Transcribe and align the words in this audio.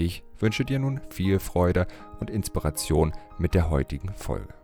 Ich 0.00 0.22
wünsche 0.38 0.64
dir 0.64 0.78
nun 0.78 1.00
viel 1.10 1.40
Freude 1.40 1.88
und 2.20 2.30
Inspiration 2.30 3.12
mit 3.36 3.54
der 3.54 3.68
heutigen 3.68 4.14
Folge. 4.14 4.54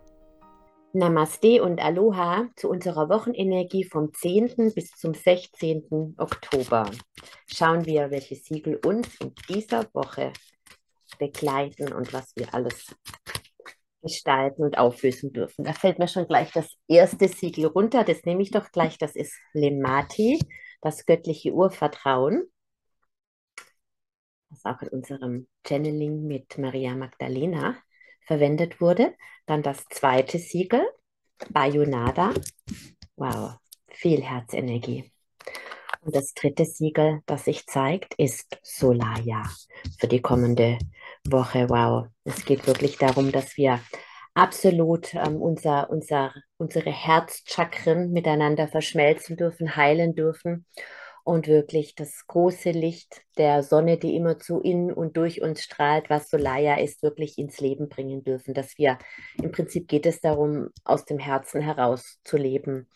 Namaste 0.93 1.61
und 1.61 1.81
Aloha 1.81 2.47
zu 2.55 2.69
unserer 2.69 3.09
Wochenenergie 3.09 3.83
vom 3.83 4.13
10. 4.13 4.71
bis 4.73 4.91
zum 4.91 5.13
16. 5.13 6.15
Oktober. 6.17 6.89
Schauen 7.47 7.85
wir, 7.85 8.11
welche 8.11 8.35
Siegel 8.35 8.79
uns 8.85 9.09
in 9.19 9.33
dieser 9.49 9.93
Woche 9.93 10.31
begleiten 11.19 11.91
und 11.91 12.13
was 12.13 12.31
wir 12.37 12.53
alles 12.53 12.95
gestalten 14.01 14.63
und 14.63 14.77
auflösen 14.77 15.33
dürfen. 15.33 15.65
Da 15.65 15.73
fällt 15.73 15.99
mir 15.99 16.07
schon 16.07 16.27
gleich 16.27 16.53
das 16.53 16.69
erste 16.87 17.27
Siegel 17.27 17.65
runter. 17.65 18.05
Das 18.05 18.23
nehme 18.23 18.41
ich 18.41 18.51
doch 18.51 18.71
gleich. 18.71 18.97
Das 18.97 19.17
ist 19.17 19.33
Lemati, 19.51 20.39
das 20.79 21.05
göttliche 21.05 21.51
Urvertrauen 21.51 22.49
das 24.55 24.65
auch 24.65 24.81
in 24.81 24.89
unserem 24.89 25.47
Channeling 25.67 26.25
mit 26.25 26.57
Maria 26.57 26.95
Magdalena 26.95 27.75
verwendet 28.25 28.81
wurde. 28.81 29.13
Dann 29.45 29.61
das 29.61 29.85
zweite 29.89 30.39
Siegel, 30.39 30.85
Bayonada. 31.49 32.33
Wow, 33.15 33.55
viel 33.89 34.23
Herzenergie. 34.23 35.11
Und 36.01 36.15
das 36.15 36.33
dritte 36.33 36.65
Siegel, 36.65 37.21
das 37.25 37.45
sich 37.45 37.65
zeigt, 37.65 38.13
ist 38.15 38.59
Solaya 38.61 39.43
für 39.99 40.07
die 40.07 40.21
kommende 40.21 40.77
Woche. 41.27 41.69
Wow, 41.69 42.07
es 42.23 42.45
geht 42.45 42.67
wirklich 42.67 42.97
darum, 42.97 43.31
dass 43.31 43.57
wir 43.57 43.79
absolut 44.33 45.13
ähm, 45.15 45.41
unser, 45.41 45.89
unser, 45.89 46.33
unsere 46.57 46.91
Herzchakren 46.91 48.11
miteinander 48.11 48.67
verschmelzen 48.67 49.37
dürfen, 49.37 49.75
heilen 49.75 50.13
dürfen 50.15 50.65
und 51.25 51.47
wirklich 51.47 51.95
das 51.95 52.27
große 52.27 52.69
Licht 52.69 53.23
der 53.39 53.63
Sonne, 53.63 53.97
die 53.97 54.15
immer 54.15 54.37
zu 54.37 54.59
in 54.61 54.93
und 54.93 55.17
durch 55.17 55.41
uns 55.41 55.63
strahlt, 55.63 56.07
was 56.07 56.29
Solaya 56.29 56.75
ist, 56.75 57.01
wirklich 57.01 57.39
ins 57.39 57.59
Leben 57.59 57.89
bringen 57.89 58.23
dürfen. 58.23 58.53
Dass 58.53 58.77
wir, 58.77 58.99
im 59.41 59.51
Prinzip 59.51 59.87
geht 59.87 60.05
es 60.05 60.21
darum, 60.21 60.69
aus 60.83 61.03
dem 61.05 61.17
Herzen 61.17 61.61
heraus 61.61 62.19
zu 62.23 62.37
leben. 62.37 62.87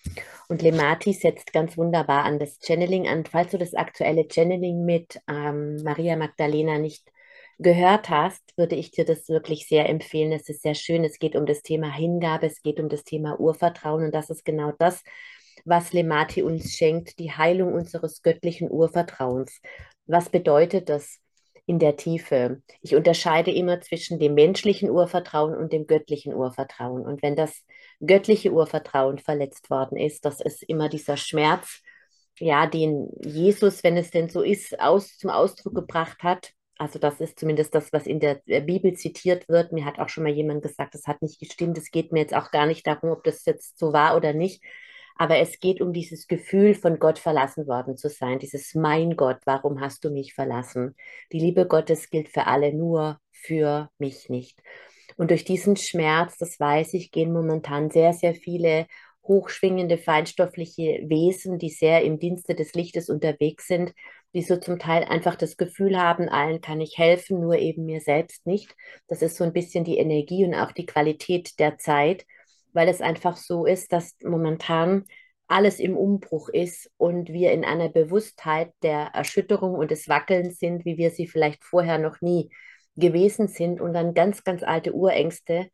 Und 0.47 0.61
Lemati 0.61 1.13
setzt 1.13 1.51
ganz 1.53 1.75
wunderbar 1.75 2.23
an 2.23 2.37
das 2.37 2.59
Channeling 2.59 3.07
an. 3.07 3.25
Falls 3.25 3.49
du 3.49 3.57
das 3.57 3.73
aktuelle 3.73 4.27
Channeling 4.31 4.85
mit 4.85 5.19
ähm, 5.27 5.77
Maria 5.83 6.15
Magdalena 6.15 6.77
nicht 6.77 7.11
gehört 7.57 8.11
hast, 8.11 8.43
würde 8.57 8.75
ich 8.75 8.91
dir 8.91 9.05
das 9.05 9.27
wirklich 9.27 9.67
sehr 9.67 9.89
empfehlen. 9.89 10.31
Es 10.33 10.47
ist 10.49 10.61
sehr 10.61 10.75
schön. 10.75 11.03
Es 11.03 11.17
geht 11.17 11.35
um 11.35 11.47
das 11.47 11.63
Thema 11.63 11.91
Hingabe, 11.91 12.45
es 12.45 12.61
geht 12.61 12.79
um 12.79 12.89
das 12.89 13.03
Thema 13.03 13.39
Urvertrauen 13.39 14.05
und 14.05 14.13
das 14.13 14.29
ist 14.29 14.45
genau 14.45 14.71
das, 14.77 15.03
was 15.65 15.93
Lemati 15.93 16.43
uns 16.43 16.73
schenkt, 16.73 17.19
die 17.19 17.31
Heilung 17.31 17.73
unseres 17.73 18.21
göttlichen 18.21 18.69
Urvertrauens. 18.69 19.61
Was 20.05 20.29
bedeutet 20.29 20.89
das 20.89 21.19
in 21.65 21.79
der 21.79 21.95
Tiefe? 21.95 22.61
Ich 22.81 22.95
unterscheide 22.95 23.51
immer 23.51 23.79
zwischen 23.81 24.19
dem 24.19 24.33
menschlichen 24.33 24.89
Urvertrauen 24.89 25.55
und 25.55 25.71
dem 25.71 25.87
göttlichen 25.87 26.33
Urvertrauen. 26.33 27.05
Und 27.05 27.21
wenn 27.21 27.35
das 27.35 27.63
göttliche 28.05 28.51
Urvertrauen 28.51 29.19
verletzt 29.19 29.69
worden 29.69 29.97
ist, 29.97 30.25
das 30.25 30.41
ist 30.41 30.63
immer 30.63 30.89
dieser 30.89 31.17
Schmerz, 31.17 31.81
ja, 32.39 32.65
den 32.65 33.09
Jesus, 33.23 33.83
wenn 33.83 33.97
es 33.97 34.11
denn 34.11 34.29
so 34.29 34.41
ist, 34.41 34.79
aus, 34.79 35.17
zum 35.17 35.29
Ausdruck 35.29 35.75
gebracht 35.75 36.23
hat. 36.23 36.51
Also 36.77 36.97
das 36.97 37.19
ist 37.19 37.37
zumindest 37.37 37.75
das, 37.75 37.91
was 37.91 38.07
in 38.07 38.21
der 38.21 38.41
Bibel 38.45 38.93
zitiert 38.93 39.49
wird. 39.49 39.73
Mir 39.73 39.83
hat 39.83 39.99
auch 39.99 40.07
schon 40.07 40.23
mal 40.23 40.31
jemand 40.31 40.61
gesagt, 40.61 40.93
das 40.95 41.07
hat 41.07 41.21
nicht 41.21 41.37
gestimmt. 41.39 41.77
Es 41.77 41.91
geht 41.91 42.13
mir 42.13 42.21
jetzt 42.21 42.33
auch 42.33 42.51
gar 42.51 42.65
nicht 42.65 42.87
darum, 42.87 43.09
ob 43.11 43.23
das 43.25 43.43
jetzt 43.45 43.77
so 43.77 43.91
war 43.91 44.15
oder 44.15 44.33
nicht. 44.33 44.63
Aber 45.19 45.37
es 45.39 45.59
geht 45.59 45.81
um 45.81 45.91
dieses 45.91 46.27
Gefühl, 46.27 46.73
von 46.73 46.97
Gott 46.97 47.19
verlassen 47.19 47.67
worden 47.67 47.97
zu 47.97 48.07
sein. 48.09 48.39
Dieses 48.39 48.73
Mein 48.73 49.17
Gott, 49.17 49.39
warum 49.43 49.81
hast 49.81 50.05
du 50.05 50.11
mich 50.11 50.33
verlassen? 50.33 50.95
Die 51.33 51.39
Liebe 51.39 51.67
Gottes 51.67 52.09
gilt 52.09 52.29
für 52.29 52.47
alle, 52.47 52.73
nur 52.73 53.19
für 53.33 53.89
mich 53.97 54.29
nicht. 54.29 54.61
Und 55.17 55.31
durch 55.31 55.43
diesen 55.43 55.75
Schmerz, 55.75 56.37
das 56.37 56.57
weiß 56.57 56.93
ich, 56.93 57.11
gehen 57.11 57.33
momentan 57.33 57.89
sehr, 57.89 58.13
sehr 58.13 58.33
viele 58.33 58.87
hochschwingende, 59.27 59.97
feinstoffliche 59.97 61.01
Wesen, 61.09 61.59
die 61.59 61.69
sehr 61.69 62.01
im 62.03 62.17
Dienste 62.17 62.55
des 62.55 62.73
Lichtes 62.73 63.09
unterwegs 63.09 63.67
sind, 63.67 63.93
die 64.33 64.41
so 64.41 64.55
zum 64.55 64.79
Teil 64.79 65.03
einfach 65.03 65.35
das 65.35 65.57
Gefühl 65.57 65.99
haben, 65.99 66.29
allen 66.29 66.61
kann 66.61 66.79
ich 66.79 66.97
helfen, 66.97 67.41
nur 67.41 67.57
eben 67.57 67.85
mir 67.85 67.99
selbst 67.99 68.45
nicht. 68.47 68.73
Das 69.09 69.21
ist 69.21 69.35
so 69.35 69.43
ein 69.43 69.51
bisschen 69.51 69.83
die 69.83 69.97
Energie 69.97 70.45
und 70.45 70.55
auch 70.55 70.71
die 70.71 70.85
Qualität 70.85 71.59
der 71.59 71.77
Zeit 71.77 72.25
weil 72.73 72.87
es 72.87 73.01
einfach 73.01 73.37
so 73.37 73.65
ist, 73.65 73.91
dass 73.93 74.15
momentan 74.23 75.05
alles 75.47 75.79
im 75.79 75.97
Umbruch 75.97 76.49
ist 76.49 76.91
und 76.97 77.29
wir 77.29 77.51
in 77.51 77.65
einer 77.65 77.89
Bewusstheit 77.89 78.71
der 78.83 79.07
Erschütterung 79.13 79.73
und 79.73 79.91
des 79.91 80.07
Wackelns 80.07 80.59
sind, 80.59 80.85
wie 80.85 80.97
wir 80.97 81.09
sie 81.11 81.27
vielleicht 81.27 81.63
vorher 81.63 81.97
noch 81.97 82.21
nie 82.21 82.51
gewesen 82.95 83.47
sind 83.47 83.81
und 83.81 83.93
dann 83.93 84.13
ganz, 84.13 84.43
ganz 84.43 84.61
alte 84.61 84.93
Urängste 84.93 85.69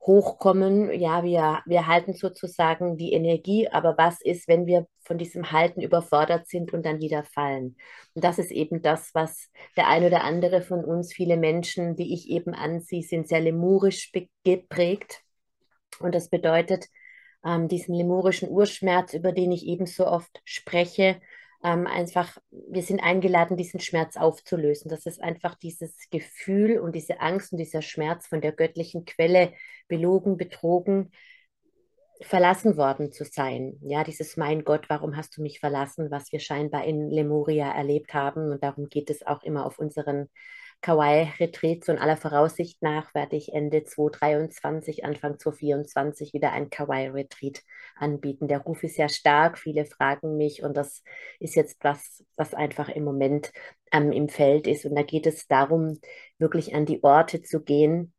hochkommen. 0.00 0.92
Ja, 0.98 1.22
wir, 1.22 1.60
wir 1.66 1.86
halten 1.86 2.14
sozusagen 2.14 2.96
die 2.96 3.12
Energie, 3.12 3.68
aber 3.68 3.96
was 3.98 4.20
ist, 4.20 4.48
wenn 4.48 4.66
wir 4.66 4.86
von 5.02 5.18
diesem 5.18 5.52
Halten 5.52 5.80
überfordert 5.80 6.48
sind 6.48 6.72
und 6.72 6.84
dann 6.84 7.00
wieder 7.00 7.22
fallen? 7.22 7.76
Und 8.14 8.24
das 8.24 8.38
ist 8.38 8.50
eben 8.50 8.82
das, 8.82 9.10
was 9.14 9.50
der 9.76 9.88
ein 9.88 10.04
oder 10.04 10.24
andere 10.24 10.62
von 10.62 10.84
uns, 10.84 11.12
viele 11.12 11.36
Menschen, 11.36 11.94
die 11.96 12.14
ich 12.14 12.28
eben 12.30 12.54
ansehe, 12.54 13.02
sind 13.02 13.28
sehr 13.28 13.40
lemurisch 13.40 14.10
geprägt 14.44 15.22
und 15.98 16.14
das 16.14 16.28
bedeutet, 16.28 16.88
ähm, 17.44 17.68
diesen 17.68 17.94
lemurischen 17.94 18.48
Urschmerz, 18.48 19.14
über 19.14 19.32
den 19.32 19.52
ich 19.52 19.66
ebenso 19.66 20.06
oft 20.06 20.40
spreche, 20.44 21.20
ähm, 21.62 21.86
einfach, 21.86 22.38
wir 22.50 22.82
sind 22.82 23.02
eingeladen, 23.02 23.56
diesen 23.56 23.80
Schmerz 23.80 24.16
aufzulösen. 24.16 24.88
Das 24.90 25.06
ist 25.06 25.22
einfach 25.22 25.54
dieses 25.56 26.08
Gefühl 26.10 26.78
und 26.78 26.94
diese 26.94 27.20
Angst 27.20 27.52
und 27.52 27.58
dieser 27.58 27.82
Schmerz 27.82 28.26
von 28.26 28.40
der 28.40 28.52
göttlichen 28.52 29.04
Quelle 29.04 29.52
belogen, 29.88 30.36
betrogen, 30.36 31.10
verlassen 32.22 32.76
worden 32.76 33.12
zu 33.12 33.24
sein. 33.24 33.78
Ja, 33.82 34.04
dieses 34.04 34.36
Mein 34.36 34.64
Gott, 34.64 34.88
warum 34.88 35.16
hast 35.16 35.36
du 35.36 35.42
mich 35.42 35.60
verlassen, 35.60 36.10
was 36.10 36.32
wir 36.32 36.40
scheinbar 36.40 36.84
in 36.84 37.10
Lemuria 37.10 37.70
erlebt 37.72 38.14
haben. 38.14 38.52
Und 38.52 38.62
darum 38.62 38.88
geht 38.88 39.10
es 39.10 39.26
auch 39.26 39.42
immer 39.42 39.66
auf 39.66 39.78
unseren 39.78 40.28
Kawaii-Retreats 40.82 41.88
und 41.88 41.98
aller 41.98 42.16
Voraussicht 42.16 42.82
nach 42.82 43.14
werde 43.14 43.36
ich 43.36 43.52
Ende 43.52 43.84
2023, 43.84 45.04
Anfang 45.04 45.38
2024 45.38 46.32
wieder 46.32 46.52
ein 46.52 46.70
Kawaii-Retreat 46.70 47.62
anbieten. 47.96 48.48
Der 48.48 48.60
Ruf 48.60 48.82
ist 48.82 48.96
sehr 48.96 49.10
stark, 49.10 49.58
viele 49.58 49.84
fragen 49.84 50.36
mich 50.36 50.62
und 50.62 50.76
das 50.76 51.02
ist 51.38 51.54
jetzt 51.54 51.78
was, 51.82 52.24
was 52.36 52.54
einfach 52.54 52.88
im 52.88 53.04
Moment 53.04 53.52
ähm, 53.92 54.12
im 54.12 54.28
Feld 54.28 54.66
ist. 54.66 54.86
Und 54.86 54.94
da 54.94 55.02
geht 55.02 55.26
es 55.26 55.46
darum, 55.46 56.00
wirklich 56.38 56.74
an 56.74 56.86
die 56.86 57.02
Orte 57.04 57.42
zu 57.42 57.62
gehen, 57.62 58.14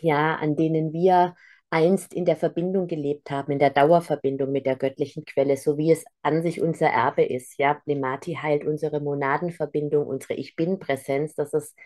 ja, 0.00 0.36
an 0.36 0.56
denen 0.56 0.92
wir 0.92 1.34
einst 1.70 2.14
in 2.14 2.24
der 2.24 2.36
Verbindung 2.36 2.88
gelebt 2.88 3.30
haben, 3.30 3.52
in 3.52 3.58
der 3.58 3.70
Dauerverbindung 3.70 4.50
mit 4.50 4.66
der 4.66 4.76
göttlichen 4.76 5.24
Quelle, 5.24 5.56
so 5.56 5.78
wie 5.78 5.92
es 5.92 6.04
an 6.22 6.42
sich 6.42 6.60
unser 6.60 6.88
Erbe 6.88 7.22
ist. 7.24 7.58
Ja, 7.58 7.80
Lemati 7.86 8.34
heilt 8.34 8.64
unsere 8.64 9.00
Monadenverbindung, 9.00 10.06
unsere 10.06 10.34
Ich 10.34 10.56
Bin-Präsenz. 10.56 11.34
Das 11.34 11.54
ist 11.54 11.76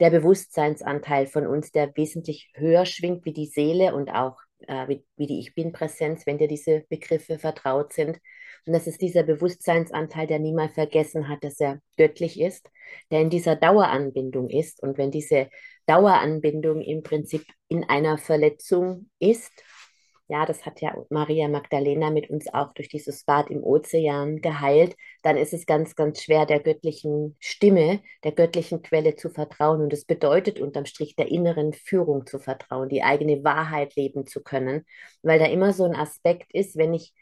der 0.00 0.10
Bewusstseinsanteil 0.10 1.26
von 1.26 1.46
uns, 1.46 1.72
der 1.72 1.96
wesentlich 1.96 2.50
höher 2.54 2.86
schwingt 2.86 3.24
wie 3.24 3.32
die 3.32 3.46
Seele 3.46 3.94
und 3.94 4.10
auch 4.10 4.38
äh, 4.68 4.88
wie, 4.88 5.04
wie 5.16 5.26
die 5.26 5.40
Ich 5.40 5.54
Bin-Präsenz, 5.54 6.26
wenn 6.26 6.38
dir 6.38 6.48
diese 6.48 6.84
Begriffe 6.88 7.38
vertraut 7.38 7.92
sind. 7.92 8.18
Und 8.66 8.72
das 8.74 8.86
ist 8.86 9.00
dieser 9.02 9.22
Bewusstseinsanteil, 9.22 10.26
der 10.26 10.38
niemals 10.38 10.74
vergessen 10.74 11.28
hat, 11.28 11.42
dass 11.42 11.58
er 11.60 11.80
göttlich 11.96 12.40
ist, 12.40 12.68
der 13.10 13.20
in 13.20 13.30
dieser 13.30 13.56
Daueranbindung 13.56 14.48
ist. 14.50 14.82
Und 14.82 14.98
wenn 14.98 15.10
diese 15.10 15.48
Daueranbindung 15.86 16.80
im 16.80 17.02
Prinzip 17.02 17.44
in 17.68 17.84
einer 17.84 18.18
Verletzung 18.18 19.10
ist, 19.18 19.50
ja, 20.28 20.46
das 20.46 20.64
hat 20.64 20.80
ja 20.80 20.96
Maria 21.10 21.46
Magdalena 21.48 22.10
mit 22.10 22.30
uns 22.30 22.46
auch 22.54 22.72
durch 22.72 22.88
dieses 22.88 23.24
Bad 23.24 23.50
im 23.50 23.62
Ozean 23.62 24.40
geheilt, 24.40 24.96
dann 25.22 25.36
ist 25.36 25.52
es 25.52 25.66
ganz, 25.66 25.94
ganz 25.94 26.22
schwer, 26.22 26.46
der 26.46 26.60
göttlichen 26.60 27.36
Stimme, 27.38 28.00
der 28.24 28.32
göttlichen 28.32 28.80
Quelle 28.80 29.14
zu 29.14 29.28
vertrauen. 29.28 29.82
Und 29.82 29.92
es 29.92 30.06
bedeutet 30.06 30.58
unterm 30.58 30.86
Strich 30.86 31.16
der 31.16 31.28
inneren 31.30 31.74
Führung 31.74 32.24
zu 32.26 32.38
vertrauen, 32.38 32.88
die 32.88 33.02
eigene 33.02 33.44
Wahrheit 33.44 33.94
leben 33.94 34.26
zu 34.26 34.42
können, 34.42 34.86
weil 35.22 35.38
da 35.38 35.46
immer 35.46 35.74
so 35.74 35.84
ein 35.84 35.94
Aspekt 35.94 36.54
ist, 36.54 36.78
wenn 36.78 36.94
ich 36.94 37.12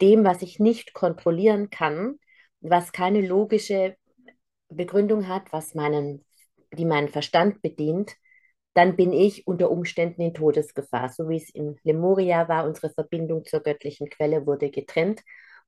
dem, 0.00 0.24
was 0.24 0.42
ich 0.42 0.58
nicht 0.58 0.94
kontrollieren 0.94 1.70
kann, 1.70 2.18
was 2.60 2.92
keine 2.92 3.20
logische 3.20 3.96
Begründung 4.68 5.28
hat, 5.28 5.52
was 5.52 5.74
meinen 5.74 6.24
die 6.72 6.84
meinen 6.84 7.08
Verstand 7.08 7.62
bedient, 7.62 8.16
dann 8.74 8.96
bin 8.96 9.12
ich 9.12 9.46
unter 9.46 9.70
Umständen 9.70 10.20
in 10.22 10.34
Todesgefahr. 10.34 11.08
So 11.08 11.28
wie 11.28 11.36
es 11.36 11.50
in 11.50 11.78
Lemuria 11.82 12.48
war, 12.48 12.66
unsere 12.66 12.90
Verbindung 12.90 13.44
zur 13.44 13.60
göttlichen 13.60 14.10
Quelle 14.10 14.46
wurde 14.46 14.70
getrennt. 14.70 15.22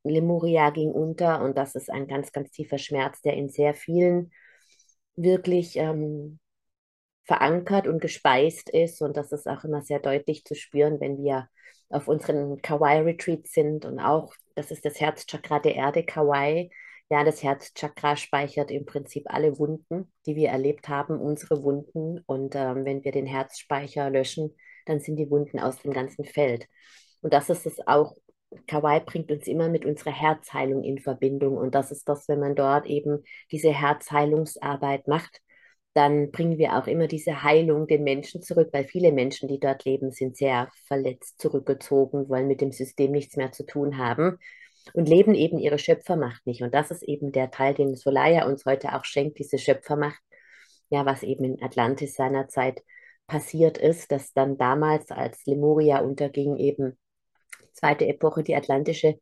Lemuria 0.05 0.71
ging 0.71 0.91
unter 0.91 1.43
und 1.43 1.57
das 1.57 1.75
ist 1.75 1.91
ein 1.91 2.07
ganz, 2.07 2.33
ganz 2.33 2.51
tiefer 2.51 2.79
Schmerz, 2.79 3.21
der 3.23 3.35
in 3.35 3.49
sehr 3.49 3.75
vielen 3.75 4.31
wirklich 5.17 5.77
ähm, 5.77 6.39
verankert 7.25 7.87
und 7.89 8.01
gespeist 8.01 8.71
ist. 8.71 9.03
Und 9.03 9.17
das 9.17 9.33
ist 9.33 9.49
auch 9.49 9.65
immer 9.65 9.83
sehr 9.83 9.99
deutlich 10.01 10.45
zu 10.45 10.55
spüren, 10.55 11.01
wenn 11.01 11.19
wir 11.19 11.49
auf 11.91 12.09
unseren 12.09 12.61
Kawaii-Retreats 12.63 13.53
sind. 13.53 13.85
Und 13.85 13.99
auch, 13.99 14.33
das 14.55 14.71
ist 14.71 14.85
das 14.85 15.01
Herzchakra 15.01 15.59
der 15.59 15.75
Erde, 15.75 16.05
Kawaii. 16.05 16.71
Ja, 17.11 17.25
das 17.25 17.43
Herzchakra 17.43 18.17
speichert 18.17 18.71
im 18.71 18.85
Prinzip 18.85 19.25
alle 19.29 19.59
Wunden, 19.59 20.13
die 20.27 20.37
wir 20.37 20.51
erlebt 20.51 20.89
haben, 20.89 21.19
unsere 21.19 21.63
Wunden. 21.63 22.21
Und 22.27 22.55
ähm, 22.55 22.85
wenn 22.85 23.03
wir 23.03 23.13
den 23.13 23.27
Herzspeicher 23.27 24.11
löschen, 24.11 24.55
dann 24.85 25.01
sind 25.01 25.17
die 25.17 25.31
Wunden 25.31 25.59
aus 25.59 25.79
dem 25.81 25.93
ganzen 25.93 26.25
Feld. 26.25 26.67
Und 27.23 27.33
das 27.33 27.51
ist 27.51 27.67
es 27.67 27.87
auch. 27.87 28.15
Kawaii 28.67 29.01
bringt 29.01 29.31
uns 29.31 29.47
immer 29.47 29.69
mit 29.69 29.85
unserer 29.85 30.13
Herzheilung 30.13 30.83
in 30.83 30.99
Verbindung. 30.99 31.57
Und 31.57 31.75
das 31.75 31.91
ist 31.91 32.09
das, 32.09 32.29
wenn 32.29 32.41
man 32.41 32.55
dort 32.55 32.87
eben 32.87 33.23
diese 33.51 33.71
Herzheilungsarbeit 33.73 35.07
macht, 35.07 35.41
dann 35.99 36.31
bringen 36.31 36.59
wir 36.59 36.79
auch 36.79 36.87
immer 36.87 37.09
diese 37.09 37.43
Heilung 37.43 37.89
den 37.89 38.05
Menschen 38.05 38.41
zurück, 38.41 38.69
weil 38.73 38.85
viele 38.85 39.11
Menschen, 39.11 39.49
die 39.49 39.59
dort 39.59 39.85
leben, 39.85 40.13
sind 40.13 40.37
sehr 40.37 40.71
verletzt, 40.87 41.41
zurückgezogen, 41.41 42.29
wollen 42.29 42.47
mit 42.47 42.61
dem 42.61 42.71
System 42.71 43.11
nichts 43.11 43.35
mehr 43.37 43.51
zu 43.51 43.67
tun 43.67 43.99
haben 43.99 44.39
und 44.93 45.09
leben 45.09 45.35
eben 45.35 45.59
ihre 45.59 45.81
Schöpfermacht 45.81 46.47
nicht. 46.47 46.63
Und 46.63 46.73
das 46.73 46.93
ist 46.93 47.03
eben 47.03 47.33
der 47.33 47.51
Teil, 47.51 47.75
den 47.75 47.97
Solaya 47.97 48.47
uns 48.47 48.65
heute 48.65 48.95
auch 48.95 49.05
schenkt, 49.05 49.41
diese 49.41 49.59
Schöpfermacht, 49.59 50.23
ja, 50.89 51.05
was 51.05 51.25
eben 51.25 51.43
in 51.43 51.63
Atlantis 51.65 52.15
seinerzeit 52.15 52.81
passiert 53.27 53.77
ist, 53.77 54.13
dass 54.13 54.33
dann 54.33 54.57
damals, 54.57 55.11
als 55.11 55.45
Lemuria 55.47 55.99
unterging, 55.99 56.59
eben 56.59 56.97
zweite 57.73 58.07
Epoche, 58.07 58.45
die 58.45 58.55
atlantische 58.55 59.19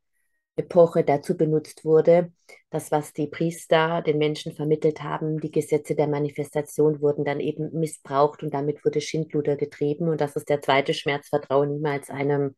Epoche 0.57 1.05
dazu 1.05 1.37
benutzt 1.37 1.85
wurde. 1.85 2.33
Das, 2.71 2.91
was 2.91 3.13
die 3.13 3.27
Priester 3.27 4.03
den 4.03 4.19
Menschen 4.19 4.53
vermittelt 4.55 5.03
haben, 5.03 5.39
die 5.39 5.51
Gesetze 5.51 5.95
der 5.95 6.09
Manifestation 6.09 7.01
wurden 7.03 7.25
dann 7.25 7.41
eben 7.41 7.71
missbraucht 7.79 8.43
und 8.43 8.55
damit 8.55 8.85
wurde 8.85 9.01
Schindluder 9.01 9.57
getrieben. 9.57 10.09
Und 10.09 10.21
das 10.21 10.35
ist 10.35 10.49
der 10.49 10.63
zweite 10.63 10.95
Schmerz, 10.95 11.29
vertraue 11.29 11.67
niemals 11.67 12.11
einem, 12.11 12.55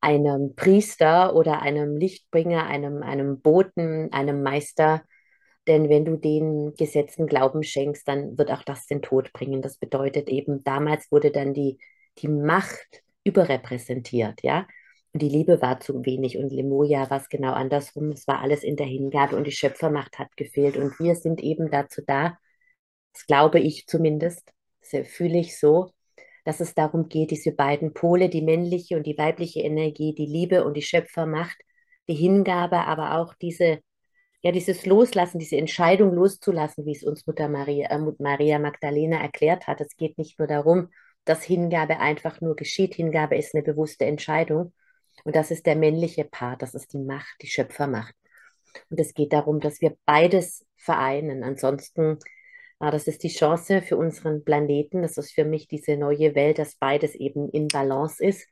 einem 0.00 0.54
Priester 0.56 1.34
oder 1.34 1.62
einem 1.62 1.96
Lichtbringer, 1.96 2.66
einem, 2.66 3.02
einem 3.02 3.40
Boten, 3.40 4.12
einem 4.12 4.42
Meister. 4.42 5.02
Denn 5.66 5.88
wenn 5.88 6.04
du 6.04 6.16
den 6.16 6.74
Gesetzen 6.76 7.26
Glauben 7.26 7.62
schenkst, 7.62 8.06
dann 8.06 8.36
wird 8.38 8.52
auch 8.52 8.62
das 8.62 8.86
den 8.86 9.02
Tod 9.02 9.32
bringen. 9.32 9.62
Das 9.62 9.78
bedeutet 9.78 10.28
eben, 10.28 10.62
damals 10.64 11.10
wurde 11.10 11.30
dann 11.30 11.54
die, 11.54 11.78
die 12.18 12.28
Macht 12.28 13.02
überrepräsentiert, 13.24 14.42
ja. 14.42 14.66
Die 15.18 15.28
Liebe 15.28 15.62
war 15.62 15.80
zu 15.80 16.04
wenig 16.04 16.38
und 16.38 16.50
Lemuria 16.52 17.08
war 17.10 17.20
es 17.20 17.28
genau 17.28 17.52
andersrum. 17.52 18.10
Es 18.10 18.26
war 18.26 18.40
alles 18.40 18.62
in 18.62 18.76
der 18.76 18.86
Hingabe 18.86 19.36
und 19.36 19.46
die 19.46 19.52
Schöpfermacht 19.52 20.18
hat 20.18 20.36
gefehlt. 20.36 20.76
Und 20.76 20.98
wir 20.98 21.14
sind 21.14 21.42
eben 21.42 21.70
dazu 21.70 22.02
da, 22.06 22.38
das 23.12 23.26
glaube 23.26 23.60
ich 23.60 23.86
zumindest, 23.86 24.52
das 24.80 25.06
fühle 25.08 25.38
ich 25.38 25.58
so, 25.58 25.92
dass 26.44 26.60
es 26.60 26.74
darum 26.74 27.08
geht, 27.08 27.30
diese 27.30 27.52
beiden 27.52 27.92
Pole, 27.94 28.28
die 28.28 28.42
männliche 28.42 28.96
und 28.96 29.06
die 29.06 29.18
weibliche 29.18 29.60
Energie, 29.60 30.14
die 30.14 30.26
Liebe 30.26 30.64
und 30.64 30.74
die 30.74 30.82
Schöpfermacht, 30.82 31.56
die 32.08 32.14
Hingabe, 32.14 32.78
aber 32.78 33.18
auch 33.18 33.34
diese, 33.34 33.80
ja, 34.42 34.52
dieses 34.52 34.86
Loslassen, 34.86 35.38
diese 35.38 35.56
Entscheidung 35.56 36.12
loszulassen, 36.14 36.86
wie 36.86 36.92
es 36.92 37.02
uns 37.02 37.26
Mutter 37.26 37.48
Maria, 37.48 37.88
äh, 37.90 37.98
Maria 38.18 38.58
Magdalena 38.58 39.20
erklärt 39.20 39.66
hat. 39.66 39.80
Es 39.80 39.96
geht 39.96 40.18
nicht 40.18 40.38
nur 40.38 40.46
darum, 40.48 40.90
dass 41.24 41.42
Hingabe 41.42 41.98
einfach 41.98 42.40
nur 42.40 42.54
geschieht. 42.56 42.94
Hingabe 42.94 43.36
ist 43.36 43.54
eine 43.54 43.64
bewusste 43.64 44.04
Entscheidung, 44.04 44.72
und 45.24 45.36
das 45.36 45.50
ist 45.50 45.66
der 45.66 45.76
männliche 45.76 46.24
Part, 46.24 46.62
das 46.62 46.74
ist 46.74 46.92
die 46.92 46.98
Macht, 46.98 47.36
die 47.42 47.48
Schöpfermacht. 47.48 48.14
Und 48.90 49.00
es 49.00 49.14
geht 49.14 49.32
darum, 49.32 49.60
dass 49.60 49.80
wir 49.80 49.96
beides 50.04 50.64
vereinen. 50.76 51.42
Ansonsten, 51.42 52.18
äh, 52.80 52.90
das 52.90 53.06
ist 53.06 53.22
die 53.22 53.28
Chance 53.28 53.82
für 53.82 53.96
unseren 53.96 54.44
Planeten, 54.44 55.02
das 55.02 55.16
ist 55.16 55.32
für 55.32 55.44
mich 55.44 55.68
diese 55.68 55.96
neue 55.96 56.34
Welt, 56.34 56.58
dass 56.58 56.76
beides 56.76 57.14
eben 57.14 57.48
in 57.50 57.68
Balance 57.68 58.24
ist, 58.24 58.48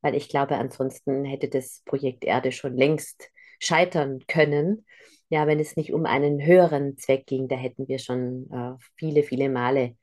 weil 0.00 0.14
ich 0.14 0.28
glaube, 0.28 0.56
ansonsten 0.56 1.24
hätte 1.24 1.48
das 1.48 1.82
Projekt 1.84 2.24
Erde 2.24 2.52
schon 2.52 2.76
längst 2.76 3.30
scheitern 3.58 4.20
können. 4.26 4.86
Ja, 5.28 5.46
wenn 5.46 5.60
es 5.60 5.76
nicht 5.76 5.92
um 5.92 6.04
einen 6.04 6.44
höheren 6.44 6.98
Zweck 6.98 7.26
ging, 7.26 7.48
da 7.48 7.56
hätten 7.56 7.88
wir 7.88 7.98
schon 7.98 8.50
äh, 8.52 8.74
viele, 8.96 9.22
viele 9.22 9.48
Male 9.48 9.96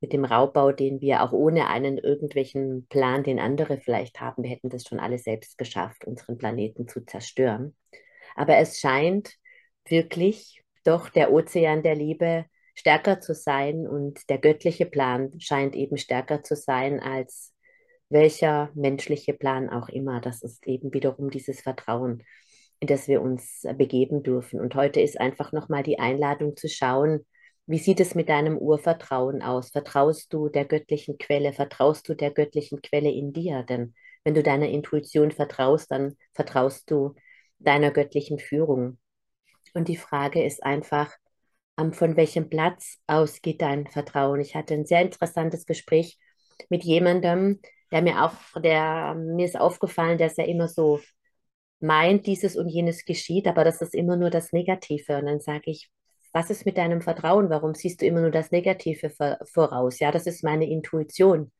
mit 0.00 0.12
dem 0.12 0.24
Raubbau, 0.24 0.72
den 0.72 1.00
wir 1.00 1.22
auch 1.22 1.32
ohne 1.32 1.68
einen 1.68 1.98
irgendwelchen 1.98 2.86
Plan, 2.88 3.24
den 3.24 3.38
andere 3.38 3.78
vielleicht 3.78 4.20
haben, 4.20 4.42
wir 4.42 4.50
hätten 4.50 4.68
das 4.68 4.84
schon 4.84 5.00
alle 5.00 5.18
selbst 5.18 5.58
geschafft, 5.58 6.04
unseren 6.04 6.36
Planeten 6.36 6.86
zu 6.86 7.04
zerstören. 7.04 7.74
Aber 8.34 8.56
es 8.56 8.78
scheint 8.78 9.34
wirklich 9.86 10.62
doch 10.84 11.08
der 11.08 11.32
Ozean 11.32 11.82
der 11.82 11.94
Liebe 11.94 12.44
stärker 12.74 13.20
zu 13.20 13.34
sein 13.34 13.88
und 13.88 14.28
der 14.28 14.38
göttliche 14.38 14.86
Plan 14.86 15.32
scheint 15.40 15.74
eben 15.74 15.96
stärker 15.96 16.42
zu 16.42 16.54
sein 16.54 17.00
als 17.00 17.54
welcher 18.08 18.70
menschliche 18.74 19.32
Plan 19.32 19.70
auch 19.70 19.88
immer. 19.88 20.20
Das 20.20 20.42
ist 20.42 20.66
eben 20.66 20.92
wiederum 20.92 21.30
dieses 21.30 21.62
Vertrauen, 21.62 22.22
in 22.80 22.86
das 22.86 23.08
wir 23.08 23.22
uns 23.22 23.62
begeben 23.76 24.22
dürfen. 24.22 24.60
Und 24.60 24.74
heute 24.74 25.00
ist 25.00 25.18
einfach 25.18 25.52
nochmal 25.52 25.82
die 25.82 25.98
Einladung 25.98 26.56
zu 26.56 26.68
schauen, 26.68 27.26
wie 27.66 27.78
sieht 27.78 28.00
es 28.00 28.14
mit 28.14 28.28
deinem 28.28 28.56
Urvertrauen 28.58 29.42
aus? 29.42 29.70
Vertraust 29.70 30.32
du 30.32 30.48
der 30.48 30.64
göttlichen 30.64 31.18
Quelle? 31.18 31.52
Vertraust 31.52 32.08
du 32.08 32.14
der 32.14 32.30
göttlichen 32.30 32.80
Quelle 32.80 33.10
in 33.10 33.32
dir? 33.32 33.64
Denn 33.64 33.94
wenn 34.24 34.34
du 34.34 34.42
deiner 34.42 34.68
Intuition 34.68 35.32
vertraust, 35.32 35.90
dann 35.90 36.16
vertraust 36.32 36.90
du 36.90 37.14
deiner 37.58 37.90
göttlichen 37.90 38.38
Führung. 38.38 38.98
Und 39.74 39.88
die 39.88 39.96
Frage 39.96 40.44
ist 40.44 40.62
einfach, 40.62 41.12
von 41.92 42.16
welchem 42.16 42.48
Platz 42.48 42.98
aus 43.06 43.42
geht 43.42 43.60
dein 43.62 43.86
Vertrauen? 43.86 44.40
Ich 44.40 44.54
hatte 44.54 44.74
ein 44.74 44.86
sehr 44.86 45.02
interessantes 45.02 45.66
Gespräch 45.66 46.18
mit 46.70 46.84
jemandem, 46.84 47.60
der 47.92 48.02
mir 48.02 48.24
auch, 48.24 48.60
der 48.60 49.14
mir 49.14 49.44
ist 49.44 49.58
aufgefallen, 49.58 50.18
dass 50.18 50.38
er 50.38 50.46
immer 50.46 50.68
so 50.68 51.00
meint, 51.80 52.26
dieses 52.26 52.56
und 52.56 52.68
jenes 52.68 53.04
geschieht, 53.04 53.46
aber 53.46 53.64
das 53.64 53.82
ist 53.82 53.94
immer 53.94 54.16
nur 54.16 54.30
das 54.30 54.52
Negative. 54.52 55.18
Und 55.18 55.26
dann 55.26 55.40
sage 55.40 55.70
ich, 55.70 55.90
was 56.36 56.50
ist 56.50 56.66
mit 56.66 56.76
deinem 56.76 57.00
Vertrauen? 57.00 57.48
Warum 57.48 57.74
siehst 57.74 58.02
du 58.02 58.06
immer 58.06 58.20
nur 58.20 58.30
das 58.30 58.50
Negative 58.50 59.10
voraus? 59.54 59.98
Ja, 60.00 60.12
das 60.12 60.26
ist 60.26 60.44
meine 60.44 60.68
Intuition. 60.68 61.50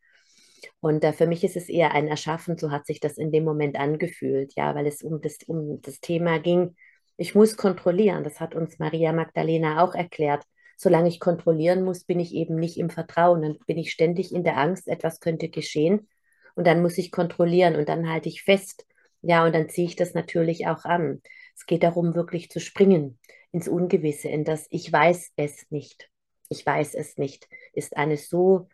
Und 0.80 1.02
äh, 1.02 1.14
für 1.14 1.26
mich 1.26 1.45
ist 1.45 1.56
es 1.56 1.71
eher 1.71 1.92
ein 1.92 2.09
Erschaffen, 2.09 2.59
so 2.59 2.71
hat 2.71 2.85
sich 2.85 3.00
das 3.00 3.16
in 3.16 3.33
dem 3.33 3.42
Moment 3.42 3.76
angefühlt, 3.78 4.52
ja, 4.54 4.75
weil 4.75 4.87
es 4.87 5.02
um 5.02 5.23
das, 5.23 5.38
um 5.47 5.80
das 5.80 6.00
Thema 6.00 6.40
ging, 6.40 6.76
ich 7.16 7.35
muss 7.35 7.56
kontrollieren. 7.56 8.23
Das 8.23 8.38
hat 8.38 8.54
uns 8.54 8.78
Maria 8.78 9.14
Magdalena 9.14 9.83
auch 9.83 9.95
erklärt. 9.95 10.45
Solange 10.76 11.09
ich 11.09 11.21
kontrollieren 11.21 11.83
muss, 11.83 12.04
bin 12.04 12.21
ich 12.21 12.35
eben 12.35 12.56
nicht 12.56 12.76
im 12.76 12.90
Vertrauen. 12.90 13.40
Dann 13.40 13.56
bin 13.66 13.78
ich 13.78 13.92
ständig 13.92 14.35
in 14.35 14.45
der 14.45 14.59
Angst, 14.59 14.88
etwas 14.88 15.21
könnte 15.21 15.49
geschehen. 15.49 16.06
Und 16.54 16.66
dann 16.66 16.83
muss 16.83 16.99
ich 16.99 17.11
kontrollieren 17.11 17.76
und 17.76 17.88
dann 17.88 18.11
halte 18.11 18.28
ich 18.28 18.42
fest. 18.42 18.85
Ja, 19.23 19.47
und 19.47 19.54
dann 19.54 19.71
ziehe 19.71 19.87
ich 19.87 19.97
das 19.97 20.12
natürlich 20.12 20.66
auch 20.66 20.85
an. 20.85 21.23
Es 21.54 21.64
geht 21.64 21.83
darum, 21.83 22.14
wirklich 22.14 22.50
zu 22.50 22.61
springen 22.61 23.18
ins 23.57 23.69
Ungewisse, 23.69 24.29
in 24.29 24.45
das 24.45 24.67
Ich 24.69 24.93
weiß 24.93 25.33
es 25.37 25.71
nicht. 25.71 26.11
Ich 26.51 26.65
weiß 26.65 26.95
es 26.95 27.17
nicht, 27.17 27.49
ist 27.73 27.97
eine 27.97 28.19
so 28.19 28.69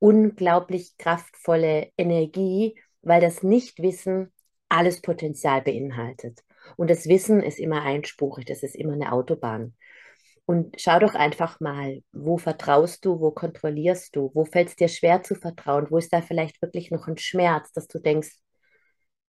unglaublich 0.00 0.98
kraftvolle 0.98 1.92
Energie, 1.96 2.76
weil 3.02 3.20
das 3.20 3.44
Nichtwissen 3.44 4.32
alles 4.68 5.00
Potenzial 5.00 5.62
beinhaltet. 5.62 6.42
Und 6.76 6.90
das 6.90 7.06
Wissen 7.06 7.44
ist 7.44 7.60
immer 7.60 7.82
einspurig, 7.82 8.44
das 8.44 8.64
ist 8.64 8.74
immer 8.74 8.94
eine 8.94 9.12
Autobahn. 9.12 9.76
Und 10.46 10.80
schau 10.80 10.98
doch 10.98 11.14
einfach 11.14 11.60
mal, 11.60 12.02
wo 12.10 12.36
vertraust 12.36 13.04
du, 13.04 13.20
wo 13.20 13.30
kontrollierst 13.30 14.16
du, 14.16 14.32
wo 14.34 14.44
fällt 14.44 14.70
es 14.70 14.76
dir 14.76 14.88
schwer 14.88 15.22
zu 15.22 15.36
vertrauen, 15.36 15.86
wo 15.90 15.98
ist 15.98 16.12
da 16.12 16.22
vielleicht 16.22 16.60
wirklich 16.60 16.90
noch 16.90 17.06
ein 17.06 17.18
Schmerz, 17.18 17.70
dass 17.72 17.86
du 17.86 18.00
denkst, 18.00 18.32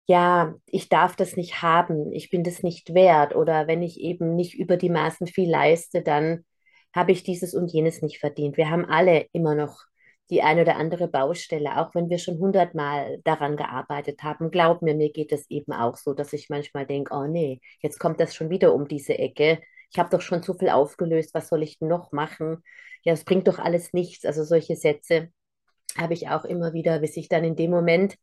ja, 0.07 0.55
ich 0.67 0.89
darf 0.89 1.15
das 1.15 1.35
nicht 1.35 1.61
haben, 1.61 2.11
ich 2.11 2.29
bin 2.29 2.43
das 2.43 2.63
nicht 2.63 2.93
wert 2.93 3.35
oder 3.35 3.67
wenn 3.67 3.81
ich 3.81 3.99
eben 3.99 4.35
nicht 4.35 4.53
über 4.55 4.77
die 4.77 4.89
Maßen 4.89 5.27
viel 5.27 5.49
leiste, 5.49 6.01
dann 6.03 6.45
habe 6.93 7.11
ich 7.11 7.23
dieses 7.23 7.53
und 7.53 7.71
jenes 7.71 8.01
nicht 8.01 8.19
verdient. 8.19 8.57
Wir 8.57 8.69
haben 8.69 8.85
alle 8.85 9.25
immer 9.33 9.55
noch 9.55 9.79
die 10.29 10.41
eine 10.41 10.61
oder 10.61 10.77
andere 10.77 11.07
Baustelle, 11.07 11.77
auch 11.77 11.93
wenn 11.93 12.09
wir 12.09 12.17
schon 12.17 12.39
hundertmal 12.39 13.19
daran 13.23 13.57
gearbeitet 13.57 14.23
haben. 14.23 14.49
Glaub 14.51 14.81
mir, 14.81 14.95
mir 14.95 15.11
geht 15.11 15.31
es 15.31 15.49
eben 15.49 15.71
auch 15.73 15.97
so, 15.97 16.13
dass 16.13 16.33
ich 16.33 16.49
manchmal 16.49 16.85
denke, 16.85 17.13
oh 17.13 17.25
nee, 17.27 17.59
jetzt 17.81 17.99
kommt 17.99 18.19
das 18.19 18.33
schon 18.35 18.49
wieder 18.49 18.73
um 18.73 18.87
diese 18.87 19.17
Ecke. 19.17 19.61
Ich 19.91 19.99
habe 19.99 20.09
doch 20.09 20.21
schon 20.21 20.41
zu 20.41 20.53
viel 20.55 20.69
aufgelöst, 20.69 21.33
was 21.33 21.49
soll 21.49 21.63
ich 21.63 21.79
noch 21.81 22.11
machen? 22.11 22.63
Ja, 23.03 23.13
es 23.13 23.23
bringt 23.23 23.47
doch 23.47 23.59
alles 23.59 23.93
nichts. 23.93 24.25
Also 24.25 24.43
solche 24.43 24.75
Sätze 24.75 25.29
habe 25.97 26.13
ich 26.13 26.29
auch 26.29 26.45
immer 26.45 26.73
wieder, 26.73 26.99
bis 26.99 27.17
ich 27.17 27.29
dann 27.29 27.43
in 27.43 27.55
dem 27.55 27.71
Moment 27.71 28.15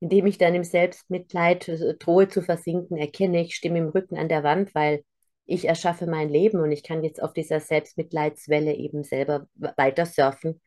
indem 0.00 0.26
ich 0.26 0.38
dann 0.38 0.54
im 0.54 0.64
Selbstmitleid 0.64 1.68
äh, 1.68 1.94
drohe 1.98 2.28
zu 2.28 2.42
versinken, 2.42 2.96
erkenne 2.96 3.42
ich, 3.42 3.54
stimme 3.54 3.78
im 3.78 3.88
Rücken 3.88 4.16
an 4.16 4.28
der 4.28 4.42
Wand, 4.44 4.74
weil 4.74 5.04
ich 5.46 5.66
erschaffe 5.66 6.06
mein 6.06 6.28
Leben 6.28 6.60
und 6.60 6.72
ich 6.72 6.82
kann 6.82 7.02
jetzt 7.02 7.22
auf 7.22 7.32
dieser 7.32 7.60
Selbstmitleidswelle 7.60 8.74
eben 8.74 9.02
selber 9.02 9.46
weiter 9.54 10.04
surfen. 10.04 10.60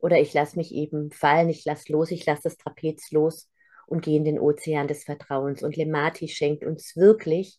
Oder 0.00 0.20
ich 0.20 0.32
lasse 0.32 0.56
mich 0.56 0.72
eben 0.72 1.10
fallen, 1.10 1.48
ich 1.48 1.64
lasse 1.64 1.92
los, 1.92 2.10
ich 2.10 2.24
lasse 2.24 2.42
das 2.44 2.56
Trapez 2.56 3.10
los 3.10 3.50
und 3.86 4.02
gehe 4.02 4.16
in 4.16 4.24
den 4.24 4.38
Ozean 4.38 4.88
des 4.88 5.04
Vertrauens. 5.04 5.62
Und 5.62 5.76
Lemati 5.76 6.28
schenkt 6.28 6.64
uns 6.64 6.96
wirklich 6.96 7.58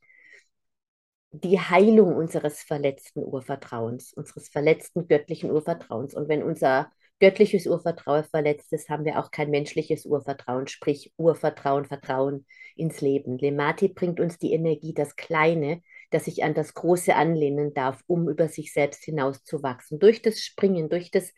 die 1.32 1.60
Heilung 1.60 2.16
unseres 2.16 2.62
verletzten 2.62 3.24
Urvertrauens, 3.24 4.14
unseres 4.14 4.50
verletzten 4.50 5.08
göttlichen 5.08 5.52
Urvertrauens. 5.52 6.14
Und 6.16 6.30
wenn 6.30 6.44
unser 6.44 6.92
göttliches 7.20 7.68
Urvertrauen 7.68 8.24
verletzt 8.26 8.74
ist, 8.74 8.90
haben 8.90 9.06
wir 9.06 9.20
auch 9.20 9.32
kein 9.32 9.50
menschliches 9.50 10.06
Urvertrauen, 10.06 10.68
sprich 10.68 11.14
Urvertrauen, 11.18 11.86
Vertrauen 11.86 12.46
ins 12.76 13.02
Leben. 13.02 13.38
Lemati 13.38 13.88
bringt 13.88 14.20
uns 14.20 14.38
die 14.38 14.54
Energie, 14.54 14.94
das 14.94 15.16
Kleine, 15.16 15.82
das 16.10 16.26
sich 16.26 16.44
an 16.44 16.54
das 16.54 16.74
Große 16.74 17.16
anlehnen 17.16 17.74
darf, 17.74 18.04
um 18.08 18.30
über 18.30 18.48
sich 18.48 18.74
selbst 18.74 19.04
hinauszuwachsen. 19.04 20.00
Durch 20.00 20.22
das 20.22 20.42
Springen, 20.42 20.90
durch 20.90 21.12
das 21.12 21.34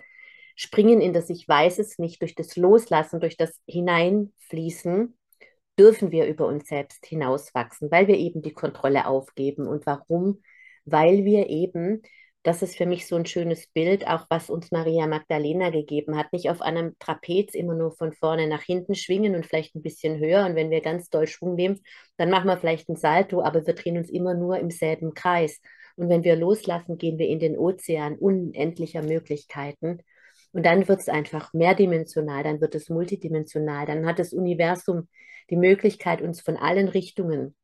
Springen 0.56 1.02
in 1.02 1.14
das 1.14 1.30
Ich 1.30 1.48
weiß 1.48 1.80
es 1.80 2.00
nicht, 2.00 2.22
durch 2.22 2.36
das 2.36 2.56
Loslassen, 2.56 3.20
durch 3.20 3.38
das 3.38 3.62
Hineinfließen, 3.68 5.16
dürfen 5.78 6.12
wir 6.12 6.26
über 6.26 6.48
uns 6.48 6.68
selbst 6.68 7.06
hinauswachsen, 7.06 7.92
weil 7.92 8.08
wir 8.08 8.18
eben 8.18 8.42
die 8.42 8.54
Kontrolle 8.54 9.08
aufgeben. 9.08 9.68
Und 9.68 9.86
warum? 9.86 10.42
Weil 10.86 11.26
wir 11.26 11.50
eben 11.50 12.02
das 12.46 12.62
ist 12.62 12.78
für 12.78 12.86
mich 12.86 13.08
so 13.08 13.16
ein 13.16 13.26
schönes 13.26 13.66
Bild, 13.74 14.06
auch 14.08 14.28
was 14.30 14.52
uns 14.52 14.72
Maria 14.72 15.08
Magdalena 15.08 15.72
gegeben 15.72 16.16
hat. 16.16 16.32
Nicht 16.32 16.52
auf 16.52 16.62
einem 16.62 16.96
Trapez 17.00 17.56
immer 17.56 17.74
nur 17.74 17.92
von 17.92 18.14
vorne 18.14 18.48
nach 18.48 18.62
hinten 18.62 18.94
schwingen 18.94 19.36
und 19.36 19.48
vielleicht 19.48 19.74
ein 19.74 19.82
bisschen 19.82 20.20
höher. 20.20 20.46
Und 20.46 20.54
wenn 20.54 20.70
wir 20.70 20.82
ganz 20.82 21.10
doll 21.10 21.26
Schwung 21.26 21.56
nehmen, 21.56 21.82
dann 22.18 22.30
machen 22.30 22.46
wir 22.46 22.58
vielleicht 22.58 22.88
ein 22.88 22.98
Salto, 22.98 23.42
aber 23.42 23.66
wir 23.66 23.74
drehen 23.74 23.98
uns 23.98 24.12
immer 24.12 24.36
nur 24.36 24.60
im 24.60 24.70
selben 24.70 25.16
Kreis. 25.16 25.60
Und 25.96 26.08
wenn 26.10 26.24
wir 26.24 26.36
loslassen, 26.36 27.00
gehen 27.00 27.18
wir 27.18 27.28
in 27.28 27.40
den 27.40 27.58
Ozean 27.58 28.16
unendlicher 28.16 29.02
Möglichkeiten. 29.02 30.04
Und 30.52 30.68
dann 30.68 30.88
wird 30.88 31.00
es 31.00 31.10
einfach 31.10 31.52
mehrdimensional, 31.52 32.44
dann 32.44 32.62
wird 32.62 32.76
es 32.76 32.90
multidimensional, 32.90 33.88
dann 33.88 34.06
hat 34.06 34.20
das 34.20 34.34
Universum 34.34 35.10
die 35.50 35.58
Möglichkeit, 35.58 36.22
uns 36.22 36.42
von 36.42 36.58
allen 36.58 36.90
Richtungen 36.90 37.56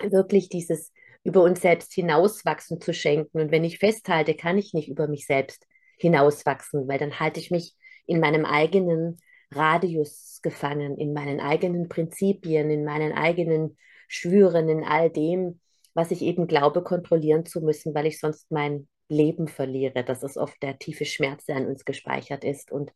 wirklich 0.00 0.48
dieses 0.48 0.92
über 1.24 1.42
uns 1.42 1.60
selbst 1.60 1.92
hinauswachsen 1.92 2.80
zu 2.80 2.92
schenken. 2.92 3.40
Und 3.40 3.50
wenn 3.50 3.64
ich 3.64 3.78
festhalte, 3.78 4.34
kann 4.34 4.58
ich 4.58 4.74
nicht 4.74 4.88
über 4.88 5.06
mich 5.08 5.26
selbst 5.26 5.66
hinauswachsen, 5.98 6.88
weil 6.88 6.98
dann 6.98 7.20
halte 7.20 7.40
ich 7.40 7.50
mich 7.50 7.76
in 8.06 8.20
meinem 8.20 8.44
eigenen 8.44 9.18
Radius 9.52 10.40
gefangen, 10.42 10.98
in 10.98 11.12
meinen 11.12 11.40
eigenen 11.40 11.88
Prinzipien, 11.88 12.70
in 12.70 12.84
meinen 12.84 13.12
eigenen 13.12 13.76
Schwüren, 14.08 14.68
in 14.68 14.84
all 14.84 15.10
dem, 15.10 15.60
was 15.94 16.10
ich 16.10 16.22
eben 16.22 16.46
glaube, 16.46 16.82
kontrollieren 16.82 17.46
zu 17.46 17.60
müssen, 17.60 17.94
weil 17.94 18.06
ich 18.06 18.18
sonst 18.18 18.50
mein 18.50 18.88
Leben 19.08 19.46
verliere. 19.46 20.04
Das 20.04 20.22
ist 20.22 20.38
oft 20.38 20.60
der 20.62 20.78
tiefe 20.78 21.04
Schmerz, 21.04 21.44
der 21.44 21.56
an 21.56 21.66
uns 21.66 21.84
gespeichert 21.84 22.44
ist. 22.44 22.72
Und 22.72 22.92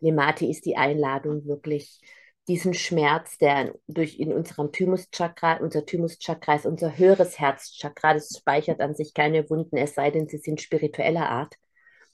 Lemati 0.00 0.50
ist 0.50 0.64
die 0.64 0.76
Einladung, 0.76 1.46
wirklich 1.46 2.00
diesen 2.48 2.74
Schmerz, 2.74 3.38
der 3.38 3.74
durch 3.86 4.18
in 4.18 4.32
unserem 4.32 4.72
Thymuschakra, 4.72 5.58
unser 5.58 5.84
Thymuschakra 5.84 6.56
ist 6.56 6.66
unser 6.66 6.96
höheres 6.96 7.38
Herzchakra, 7.38 8.14
das 8.14 8.36
speichert 8.38 8.80
an 8.80 8.94
sich 8.94 9.14
keine 9.14 9.48
Wunden, 9.50 9.76
es 9.76 9.94
sei 9.94 10.10
denn, 10.10 10.28
sie 10.28 10.38
sind 10.38 10.60
spiritueller 10.60 11.28
Art. 11.28 11.54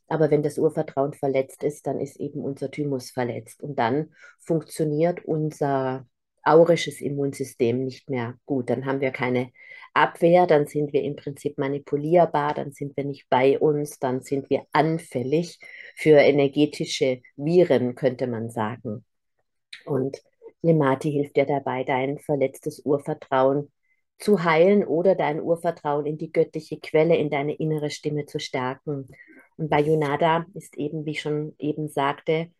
Aber 0.08 0.30
wenn 0.30 0.42
das 0.42 0.58
Urvertrauen 0.58 1.14
verletzt 1.14 1.62
ist, 1.64 1.86
dann 1.86 2.00
ist 2.00 2.16
eben 2.20 2.40
unser 2.40 2.70
Thymus 2.70 3.10
verletzt. 3.10 3.62
Und 3.62 3.78
dann 3.78 4.12
funktioniert 4.38 5.24
unser 5.24 6.06
aurisches 6.42 7.00
Immunsystem 7.00 7.84
nicht 7.84 8.10
mehr 8.10 8.34
gut. 8.44 8.68
Dann 8.70 8.84
haben 8.84 9.00
wir 9.00 9.12
keine 9.12 9.50
Abwehr, 9.94 10.46
dann 10.46 10.66
sind 10.66 10.92
wir 10.92 11.02
im 11.02 11.16
Prinzip 11.16 11.56
manipulierbar, 11.56 12.52
dann 12.54 12.72
sind 12.72 12.96
wir 12.96 13.04
nicht 13.04 13.28
bei 13.30 13.58
uns, 13.58 13.98
dann 13.98 14.20
sind 14.20 14.50
wir 14.50 14.66
anfällig 14.72 15.58
für 15.96 16.18
energetische 16.18 17.22
Viren, 17.36 17.94
könnte 17.94 18.26
man 18.26 18.50
sagen. 18.50 19.04
Und 19.86 20.22
Lemati 20.62 21.12
hilft 21.12 21.36
dir 21.36 21.46
dabei, 21.46 21.84
dein 21.84 22.18
verletztes 22.18 22.80
Urvertrauen 22.84 23.70
zu 24.18 24.44
heilen 24.44 24.84
oder 24.84 25.14
dein 25.14 25.40
Urvertrauen 25.40 26.06
in 26.06 26.18
die 26.18 26.32
göttliche 26.32 26.78
Quelle, 26.78 27.16
in 27.16 27.30
deine 27.30 27.54
innere 27.54 27.90
Stimme 27.90 28.26
zu 28.26 28.38
stärken. 28.38 29.08
Und 29.56 29.70
bei 29.70 29.80
Yunada 29.80 30.46
ist 30.54 30.76
eben, 30.76 31.04
wie 31.04 31.12
ich 31.12 31.20
schon 31.20 31.54
eben 31.58 31.88
sagte, 31.88 32.50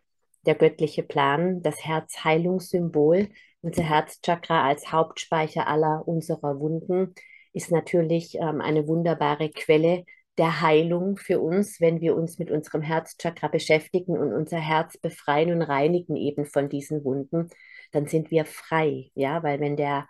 der 0.47 0.55
göttliche 0.55 1.03
Plan, 1.03 1.63
das 1.63 1.85
Herzheilungssymbol, 1.85 3.29
unser 3.63 3.83
Herzchakra 3.83 4.67
als 4.67 4.93
Hauptspeicher 4.93 5.67
aller 5.67 6.07
unserer 6.07 6.61
Wunden, 6.61 7.15
ist 7.53 7.71
natürlich 7.71 8.37
ähm, 8.37 8.61
eine 8.61 8.87
wunderbare 8.87 9.49
Quelle 9.49 10.05
der 10.39 10.61
Heilung 10.61 11.17
für 11.17 11.41
uns, 11.41 11.81
wenn 11.81 12.01
wir 12.01 12.17
uns 12.17 12.39
mit 12.39 12.51
unserem 12.51 12.83
Herzchakra 12.83 13.49
beschäftigen 13.49 14.19
und 14.19 14.33
unser 14.33 14.59
Herz 14.59 14.99
befreien 14.99 15.53
und 15.53 15.63
reinigen 15.63 16.17
eben 16.17 16.45
von 16.45 16.69
diesen 16.69 17.05
Wunden, 17.05 17.51
dann 17.93 18.07
sind 18.07 18.31
wir 18.31 18.45
frei, 18.45 19.11
ja, 19.15 19.43
weil 19.43 19.61
wenn 19.61 19.77
der, 19.77 20.09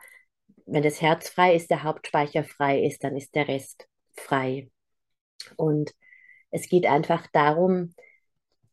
wenn 0.66 0.82
das 0.82 1.02
Herz 1.02 1.28
frei 1.28 1.54
ist, 1.54 1.70
der 1.70 1.82
Hauptspeicher 1.84 2.44
frei 2.44 2.82
ist, 2.82 3.04
dann 3.04 3.16
ist 3.16 3.34
der 3.34 3.48
Rest 3.48 3.86
frei. 4.14 4.70
Und 5.56 5.92
es 6.50 6.68
geht 6.68 6.86
einfach 6.86 7.26
darum, 7.32 7.94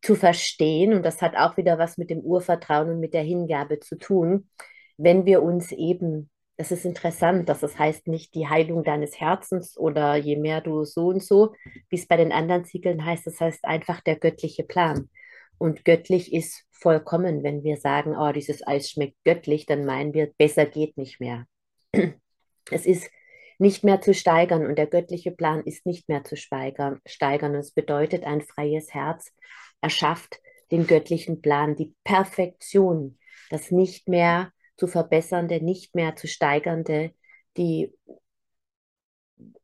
zu 0.01 0.15
verstehen, 0.15 0.93
und 0.93 1.03
das 1.03 1.21
hat 1.21 1.35
auch 1.35 1.57
wieder 1.57 1.77
was 1.77 1.97
mit 1.97 2.09
dem 2.09 2.21
Urvertrauen 2.21 2.89
und 2.89 2.99
mit 2.99 3.13
der 3.13 3.23
Hingabe 3.23 3.79
zu 3.79 3.97
tun, 3.97 4.49
wenn 4.97 5.25
wir 5.25 5.43
uns 5.43 5.71
eben 5.71 6.30
das 6.61 6.71
ist 6.71 6.85
interessant, 6.85 7.49
dass 7.49 7.63
es 7.63 7.79
heißt 7.79 8.07
nicht 8.07 8.35
die 8.35 8.47
Heilung 8.47 8.83
deines 8.83 9.19
Herzens 9.19 9.75
oder 9.79 10.15
je 10.15 10.35
mehr 10.35 10.61
du 10.61 10.83
so 10.83 11.07
und 11.07 11.23
so, 11.23 11.55
wie 11.89 11.95
es 11.95 12.05
bei 12.05 12.17
den 12.17 12.31
anderen 12.31 12.65
Ziegeln 12.65 13.03
heißt, 13.03 13.25
das 13.25 13.41
heißt 13.41 13.65
einfach 13.65 13.99
der 14.01 14.15
göttliche 14.15 14.63
Plan. 14.63 15.09
Und 15.57 15.85
göttlich 15.85 16.31
ist 16.31 16.67
vollkommen, 16.69 17.41
wenn 17.41 17.63
wir 17.63 17.77
sagen, 17.77 18.15
oh, 18.15 18.31
dieses 18.31 18.65
Eis 18.67 18.91
schmeckt 18.91 19.17
göttlich, 19.23 19.65
dann 19.65 19.85
meinen 19.85 20.13
wir, 20.13 20.31
besser 20.37 20.67
geht 20.67 20.97
nicht 20.97 21.19
mehr. 21.19 21.47
Es 22.69 22.85
ist 22.85 23.09
nicht 23.57 23.83
mehr 23.83 23.99
zu 23.99 24.13
steigern 24.13 24.67
und 24.67 24.77
der 24.77 24.85
göttliche 24.85 25.31
Plan 25.31 25.63
ist 25.63 25.87
nicht 25.87 26.09
mehr 26.09 26.23
zu 26.23 26.37
steigern. 26.37 26.99
steigern. 27.07 27.55
Es 27.55 27.71
bedeutet, 27.71 28.23
ein 28.23 28.41
freies 28.41 28.93
Herz 28.93 29.33
erschafft 29.81 30.39
den 30.69 30.85
göttlichen 30.85 31.41
Plan, 31.41 31.75
die 31.75 31.95
Perfektion, 32.03 33.17
das 33.49 33.71
nicht 33.71 34.07
mehr 34.07 34.51
zu 34.81 34.87
verbessernde, 34.87 35.63
nicht 35.63 35.93
mehr 35.93 36.15
zu 36.15 36.27
steigernde, 36.27 37.11
die 37.55 37.93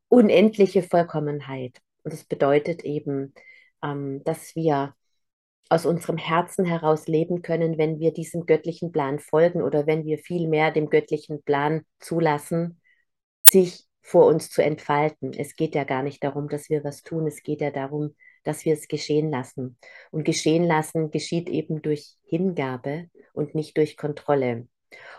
unendliche 0.10 0.84
Vollkommenheit. 0.84 1.80
Und 2.04 2.14
das 2.14 2.24
bedeutet 2.24 2.84
eben, 2.84 3.34
ähm, 3.84 4.24
dass 4.26 4.56
wir 4.56 4.94
aus 5.70 5.88
unserem 5.88 6.18
Herzen 6.18 6.66
heraus 6.66 7.08
leben 7.08 7.42
können, 7.42 7.80
wenn 7.80 8.00
wir 8.00 8.14
diesem 8.14 8.46
göttlichen 8.46 8.92
Plan 8.92 9.18
folgen 9.18 9.64
oder 9.64 9.88
wenn 9.88 10.06
wir 10.06 10.20
viel 10.20 10.48
mehr 10.48 10.70
dem 10.70 10.88
göttlichen 10.88 11.42
Plan 11.42 11.82
zulassen, 12.00 12.80
sich 13.42 13.86
vor 14.04 14.28
uns 14.28 14.52
zu 14.52 14.62
entfalten. 14.62 15.34
Es 15.34 15.56
geht 15.56 15.74
ja 15.74 15.84
gar 15.84 16.04
nicht 16.04 16.24
darum, 16.24 16.48
dass 16.48 16.70
wir 16.70 16.84
was 16.84 17.02
tun, 17.02 17.26
es 17.26 17.42
geht 17.42 17.62
ja 17.62 17.72
darum, 17.72 18.16
dass 18.44 18.66
wir 18.66 18.74
es 18.74 18.88
geschehen 18.88 19.32
lassen. 19.32 19.80
Und 20.12 20.26
geschehen 20.26 20.64
lassen 20.64 21.10
geschieht 21.10 21.50
eben 21.50 21.82
durch 21.82 22.18
Hingabe 22.24 23.10
und 23.34 23.56
nicht 23.56 23.78
durch 23.78 23.98
Kontrolle. 23.98 24.68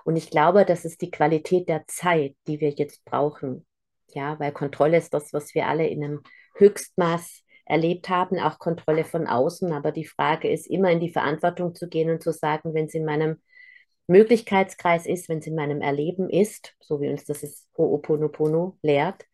Und 0.05 0.17
ich 0.17 0.31
glaube, 0.31 0.65
das 0.65 0.85
ist 0.85 1.03
die 1.03 1.11
Qualität 1.11 1.69
der 1.69 1.85
Zeit, 1.87 2.35
die 2.47 2.61
wir 2.61 2.71
jetzt 2.71 3.05
brauchen. 3.05 3.67
Ja, 4.15 4.39
weil 4.41 4.53
Kontrolle 4.53 4.97
ist 4.97 5.13
das, 5.13 5.33
was 5.33 5.55
wir 5.55 5.67
alle 5.67 5.87
in 5.87 6.03
einem 6.03 6.23
Höchstmaß 6.57 7.43
erlebt 7.67 8.09
haben, 8.09 8.39
auch 8.39 8.59
Kontrolle 8.59 9.05
von 9.05 9.27
außen. 9.27 9.73
Aber 9.73 9.93
die 9.93 10.07
Frage 10.07 10.51
ist, 10.51 10.67
immer 10.67 10.91
in 10.91 11.01
die 11.01 11.13
Verantwortung 11.13 11.75
zu 11.75 11.89
gehen 11.89 12.11
und 12.11 12.23
zu 12.23 12.33
sagen, 12.33 12.75
wenn 12.75 12.87
es 12.87 12.95
in 12.95 13.05
meinem 13.05 13.41
Möglichkeitskreis 14.07 15.05
ist, 15.07 15.29
wenn 15.29 15.39
es 15.39 15.47
in 15.47 15.55
meinem 15.55 15.83
Erleben 15.83 16.31
ist, 16.31 16.75
so 16.81 17.01
wie 17.01 17.11
uns 17.11 17.27
das 17.27 17.69
Ho'oponopono 17.77 18.79
lehrt, 18.81 19.25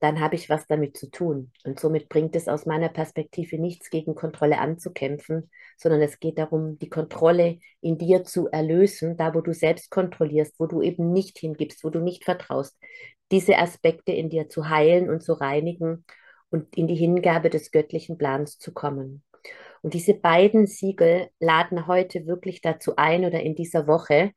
dann 0.00 0.20
habe 0.20 0.34
ich 0.34 0.50
was 0.50 0.66
damit 0.66 0.96
zu 0.96 1.10
tun. 1.10 1.50
Und 1.64 1.80
somit 1.80 2.08
bringt 2.08 2.36
es 2.36 2.48
aus 2.48 2.66
meiner 2.66 2.88
Perspektive 2.88 3.58
nichts 3.58 3.90
gegen 3.90 4.14
Kontrolle 4.14 4.58
anzukämpfen, 4.58 5.50
sondern 5.78 6.02
es 6.02 6.20
geht 6.20 6.38
darum, 6.38 6.78
die 6.78 6.90
Kontrolle 6.90 7.58
in 7.80 7.96
dir 7.98 8.24
zu 8.24 8.48
erlösen, 8.48 9.16
da 9.16 9.34
wo 9.34 9.40
du 9.40 9.52
selbst 9.54 9.90
kontrollierst, 9.90 10.54
wo 10.58 10.66
du 10.66 10.82
eben 10.82 11.12
nicht 11.12 11.38
hingibst, 11.38 11.84
wo 11.84 11.90
du 11.90 12.00
nicht 12.00 12.24
vertraust, 12.24 12.76
diese 13.32 13.58
Aspekte 13.58 14.12
in 14.12 14.28
dir 14.28 14.48
zu 14.48 14.68
heilen 14.68 15.08
und 15.08 15.22
zu 15.22 15.32
reinigen 15.32 16.04
und 16.50 16.76
in 16.76 16.86
die 16.86 16.94
Hingabe 16.94 17.50
des 17.50 17.70
göttlichen 17.70 18.18
Plans 18.18 18.58
zu 18.58 18.72
kommen. 18.72 19.22
Und 19.82 19.94
diese 19.94 20.14
beiden 20.14 20.66
Siegel 20.66 21.28
laden 21.40 21.86
heute 21.86 22.26
wirklich 22.26 22.60
dazu 22.60 22.96
ein 22.96 23.24
oder 23.24 23.40
in 23.40 23.54
dieser 23.54 23.86
Woche, 23.86 24.32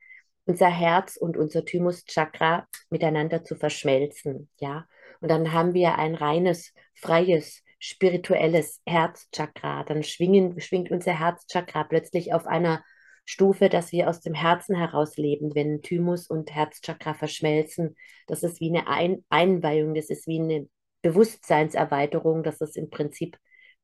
unser 0.46 0.70
Herz 0.70 1.18
und 1.18 1.38
unser 1.38 1.66
Thymus-Chakra 1.66 2.68
miteinander 2.90 3.44
zu 3.44 3.56
verschmelzen, 3.56 4.50
ja, 4.60 4.86
und 5.22 5.30
dann 5.30 5.54
haben 5.54 5.74
wir 5.74 5.98
ein 5.98 6.16
reines, 6.16 6.74
freies, 6.94 7.64
spirituelles 7.80 8.82
Herzchakra. 8.86 9.84
Dann 9.84 10.04
schwingen, 10.04 10.60
schwingt 10.60 10.92
unser 10.92 11.20
Herzchakra 11.20 11.84
plötzlich 11.84 12.34
auf 12.34 12.46
einer 12.48 12.84
Stufe, 13.26 13.70
dass 13.70 13.92
wir 13.92 14.10
aus 14.10 14.22
dem 14.22 14.34
Herzen 14.34 14.76
heraus 14.76 15.18
leben, 15.18 15.54
wenn 15.54 15.82
Thymus 15.82 16.28
und 16.28 16.54
Herzchakra 16.56 17.14
verschmelzen. 17.14 17.96
Das 18.26 18.42
ist 18.42 18.62
wie 18.62 18.70
eine 18.70 18.88
ein 18.88 19.26
Einweihung, 19.30 19.94
das 19.94 20.10
ist 20.10 20.28
wie 20.28 20.40
eine 20.40 20.70
Bewusstseinserweiterung, 21.02 22.44
das 22.44 22.62
ist 22.62 22.78
im 22.78 22.90
Prinzip 22.90 23.38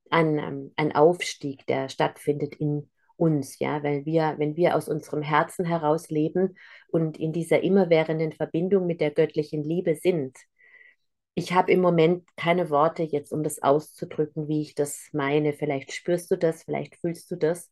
ein, 0.10 0.38
ähm, 0.40 0.74
ein 0.78 0.96
Aufstieg, 0.96 1.66
der 1.68 1.90
stattfindet 1.90 2.56
in 2.56 2.90
uns, 3.18 3.60
ja, 3.60 3.84
weil 3.84 4.06
wir, 4.06 4.36
wenn 4.38 4.56
wir 4.56 4.76
aus 4.76 4.88
unserem 4.90 5.22
Herzen 5.22 5.66
heraus 5.66 6.10
leben 6.10 6.56
und 6.88 7.18
in 7.18 7.34
dieser 7.34 7.62
immerwährenden 7.64 8.32
Verbindung 8.32 8.88
mit 8.88 9.02
der 9.02 9.12
göttlichen 9.12 9.64
Liebe 9.64 9.96
sind. 9.96 10.38
Ich 11.36 11.54
habe 11.54 11.72
im 11.72 11.82
Moment 11.82 12.28
keine 12.36 12.70
Worte 12.70 13.04
jetzt, 13.04 13.32
um 13.32 13.44
das 13.44 13.62
auszudrücken, 13.62 14.48
wie 14.48 14.62
ich 14.62 14.76
das 14.76 15.10
meine. 15.14 15.54
Vielleicht 15.54 15.92
spürst 15.92 16.30
du 16.32 16.38
das, 16.38 16.64
vielleicht 16.64 16.96
fühlst 16.98 17.32
du 17.32 17.36
das. 17.36 17.72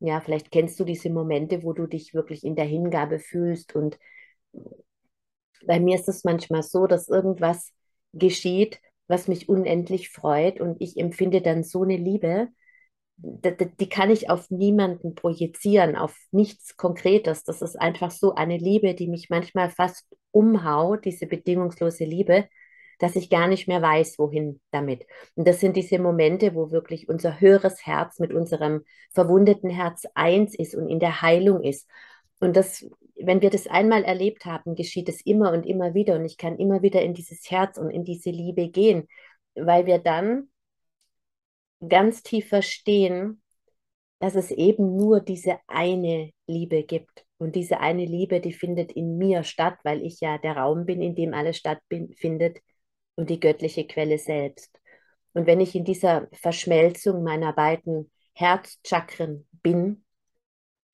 Ja, 0.00 0.20
vielleicht 0.20 0.50
kennst 0.50 0.80
du 0.80 0.84
diese 0.84 1.10
Momente, 1.10 1.62
wo 1.62 1.72
du 1.72 1.86
dich 1.86 2.14
wirklich 2.14 2.44
in 2.44 2.56
der 2.56 2.64
Hingabe 2.64 3.18
fühlst. 3.18 3.74
Und 3.76 3.98
bei 5.66 5.80
mir 5.80 5.96
ist 5.96 6.08
es 6.08 6.24
manchmal 6.24 6.62
so, 6.62 6.86
dass 6.86 7.08
irgendwas 7.08 7.72
geschieht, 8.12 8.80
was 9.06 9.28
mich 9.28 9.48
unendlich 9.48 10.10
freut 10.10 10.60
und 10.60 10.80
ich 10.80 10.96
empfinde 10.96 11.42
dann 11.42 11.62
so 11.62 11.82
eine 11.82 11.96
Liebe, 11.96 12.48
die 13.16 13.88
kann 13.88 14.10
ich 14.10 14.28
auf 14.28 14.50
niemanden 14.50 15.14
projizieren, 15.14 15.94
auf 15.94 16.16
nichts 16.32 16.76
Konkretes. 16.76 17.44
Das 17.44 17.62
ist 17.62 17.80
einfach 17.80 18.10
so 18.10 18.34
eine 18.34 18.56
Liebe, 18.56 18.94
die 18.94 19.08
mich 19.08 19.30
manchmal 19.30 19.70
fast 19.70 20.06
umhaut, 20.32 21.04
diese 21.04 21.26
bedingungslose 21.26 22.04
Liebe, 22.04 22.48
dass 23.04 23.16
ich 23.16 23.28
gar 23.28 23.48
nicht 23.48 23.68
mehr 23.68 23.82
weiß, 23.82 24.18
wohin 24.18 24.62
damit. 24.70 25.06
Und 25.34 25.46
das 25.46 25.60
sind 25.60 25.76
diese 25.76 25.98
Momente, 25.98 26.54
wo 26.54 26.70
wirklich 26.70 27.06
unser 27.06 27.38
höheres 27.38 27.84
Herz 27.84 28.18
mit 28.18 28.32
unserem 28.32 28.82
verwundeten 29.12 29.68
Herz 29.68 30.06
eins 30.14 30.54
ist 30.54 30.74
und 30.74 30.88
in 30.88 31.00
der 31.00 31.20
Heilung 31.20 31.62
ist. 31.62 31.86
Und 32.40 32.56
das, 32.56 32.88
wenn 33.16 33.42
wir 33.42 33.50
das 33.50 33.66
einmal 33.66 34.04
erlebt 34.04 34.46
haben, 34.46 34.74
geschieht 34.74 35.10
es 35.10 35.20
immer 35.20 35.52
und 35.52 35.66
immer 35.66 35.92
wieder. 35.92 36.14
Und 36.14 36.24
ich 36.24 36.38
kann 36.38 36.56
immer 36.56 36.80
wieder 36.80 37.02
in 37.02 37.12
dieses 37.12 37.50
Herz 37.50 37.76
und 37.76 37.90
in 37.90 38.04
diese 38.04 38.30
Liebe 38.30 38.70
gehen, 38.70 39.06
weil 39.54 39.84
wir 39.84 39.98
dann 39.98 40.48
ganz 41.86 42.22
tief 42.22 42.48
verstehen, 42.48 43.42
dass 44.18 44.34
es 44.34 44.50
eben 44.50 44.96
nur 44.96 45.20
diese 45.20 45.58
eine 45.66 46.30
Liebe 46.46 46.84
gibt. 46.84 47.26
Und 47.36 47.54
diese 47.54 47.80
eine 47.80 48.06
Liebe, 48.06 48.40
die 48.40 48.54
findet 48.54 48.92
in 48.92 49.18
mir 49.18 49.44
statt, 49.44 49.76
weil 49.84 50.00
ich 50.00 50.20
ja 50.20 50.38
der 50.38 50.56
Raum 50.56 50.86
bin, 50.86 51.02
in 51.02 51.14
dem 51.14 51.34
alles 51.34 51.58
stattfindet 51.58 52.60
und 53.16 53.30
die 53.30 53.40
göttliche 53.40 53.86
Quelle 53.86 54.18
selbst. 54.18 54.78
Und 55.32 55.46
wenn 55.46 55.60
ich 55.60 55.74
in 55.74 55.84
dieser 55.84 56.28
Verschmelzung 56.32 57.22
meiner 57.22 57.52
beiden 57.52 58.10
Herzchakren 58.34 59.46
bin 59.62 60.04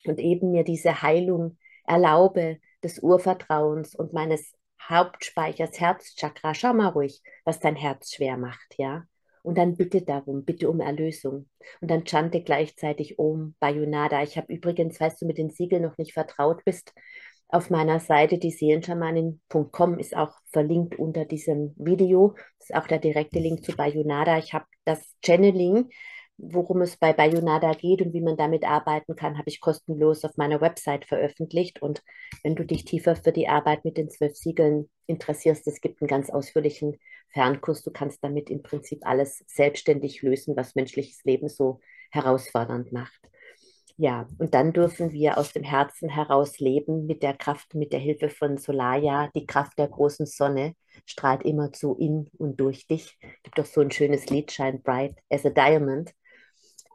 und 0.04 0.18
eben 0.18 0.50
mir 0.50 0.64
diese 0.64 1.02
Heilung 1.02 1.58
erlaube 1.86 2.58
des 2.82 3.00
Urvertrauens 3.00 3.94
und 3.94 4.12
meines 4.12 4.52
Hauptspeichers 4.82 5.78
Herzchakra, 5.78 6.54
schau 6.54 6.72
mal 6.72 6.88
ruhig, 6.88 7.22
was 7.44 7.60
dein 7.60 7.76
Herz 7.76 8.14
schwer 8.14 8.36
macht, 8.36 8.74
ja. 8.78 9.04
Und 9.42 9.56
dann 9.56 9.76
bitte 9.76 10.02
darum, 10.02 10.44
bitte 10.44 10.68
um 10.68 10.80
Erlösung. 10.80 11.48
Und 11.80 11.90
dann 11.90 12.04
chante 12.04 12.42
gleichzeitig 12.42 13.18
Om 13.18 13.54
Bayonada. 13.58 14.22
Ich 14.22 14.36
habe 14.36 14.52
übrigens, 14.52 14.98
falls 14.98 15.16
du 15.16 15.26
mit 15.26 15.38
den 15.38 15.50
Siegeln 15.50 15.82
noch 15.82 15.96
nicht 15.96 16.12
vertraut 16.12 16.62
bist, 16.64 16.92
auf 17.52 17.70
meiner 17.70 18.00
Seite, 18.00 18.38
die 18.38 18.50
Seelenschamanin.com, 18.50 19.98
ist 19.98 20.16
auch 20.16 20.32
verlinkt 20.52 20.98
unter 20.98 21.24
diesem 21.24 21.74
Video. 21.76 22.34
Das 22.58 22.70
ist 22.70 22.76
auch 22.76 22.86
der 22.86 22.98
direkte 22.98 23.38
Link 23.38 23.64
zu 23.64 23.76
Bayonada. 23.76 24.38
Ich 24.38 24.52
habe 24.52 24.66
das 24.84 25.14
Channeling 25.24 25.90
worum 26.42 26.80
es 26.82 26.96
bei 26.96 27.12
Bayonada 27.12 27.72
geht 27.74 28.02
und 28.02 28.12
wie 28.12 28.20
man 28.20 28.36
damit 28.36 28.64
arbeiten 28.64 29.14
kann, 29.16 29.36
habe 29.38 29.48
ich 29.48 29.60
kostenlos 29.60 30.24
auf 30.24 30.36
meiner 30.36 30.60
Website 30.60 31.04
veröffentlicht. 31.04 31.82
Und 31.82 32.02
wenn 32.42 32.56
du 32.56 32.64
dich 32.64 32.84
tiefer 32.84 33.16
für 33.16 33.32
die 33.32 33.48
Arbeit 33.48 33.84
mit 33.84 33.96
den 33.96 34.10
zwölf 34.10 34.36
Siegeln 34.36 34.88
interessierst, 35.06 35.66
es 35.66 35.80
gibt 35.80 36.00
einen 36.00 36.08
ganz 36.08 36.30
ausführlichen 36.30 36.98
Fernkurs. 37.32 37.82
Du 37.82 37.90
kannst 37.90 38.24
damit 38.24 38.50
im 38.50 38.62
Prinzip 38.62 39.06
alles 39.06 39.44
selbstständig 39.46 40.22
lösen, 40.22 40.56
was 40.56 40.74
menschliches 40.74 41.22
Leben 41.24 41.48
so 41.48 41.80
herausfordernd 42.10 42.92
macht. 42.92 43.29
Ja, 44.02 44.26
und 44.38 44.54
dann 44.54 44.72
dürfen 44.72 45.12
wir 45.12 45.36
aus 45.36 45.52
dem 45.52 45.62
Herzen 45.62 46.08
heraus 46.08 46.58
leben 46.58 47.04
mit 47.04 47.22
der 47.22 47.34
Kraft, 47.36 47.74
mit 47.74 47.92
der 47.92 48.00
Hilfe 48.00 48.30
von 48.30 48.56
Solaya. 48.56 49.28
Die 49.34 49.44
Kraft 49.44 49.78
der 49.78 49.88
großen 49.88 50.24
Sonne 50.24 50.74
strahlt 51.04 51.42
immer 51.42 51.70
zu 51.70 51.94
in 51.96 52.30
und 52.38 52.58
durch 52.58 52.86
dich. 52.86 53.18
Es 53.20 53.42
gibt 53.42 53.58
doch 53.58 53.66
so 53.66 53.82
ein 53.82 53.90
schönes 53.90 54.24
Lied, 54.30 54.50
Shine 54.52 54.78
Bright 54.78 55.16
as 55.28 55.44
a 55.44 55.50
Diamond. 55.50 56.14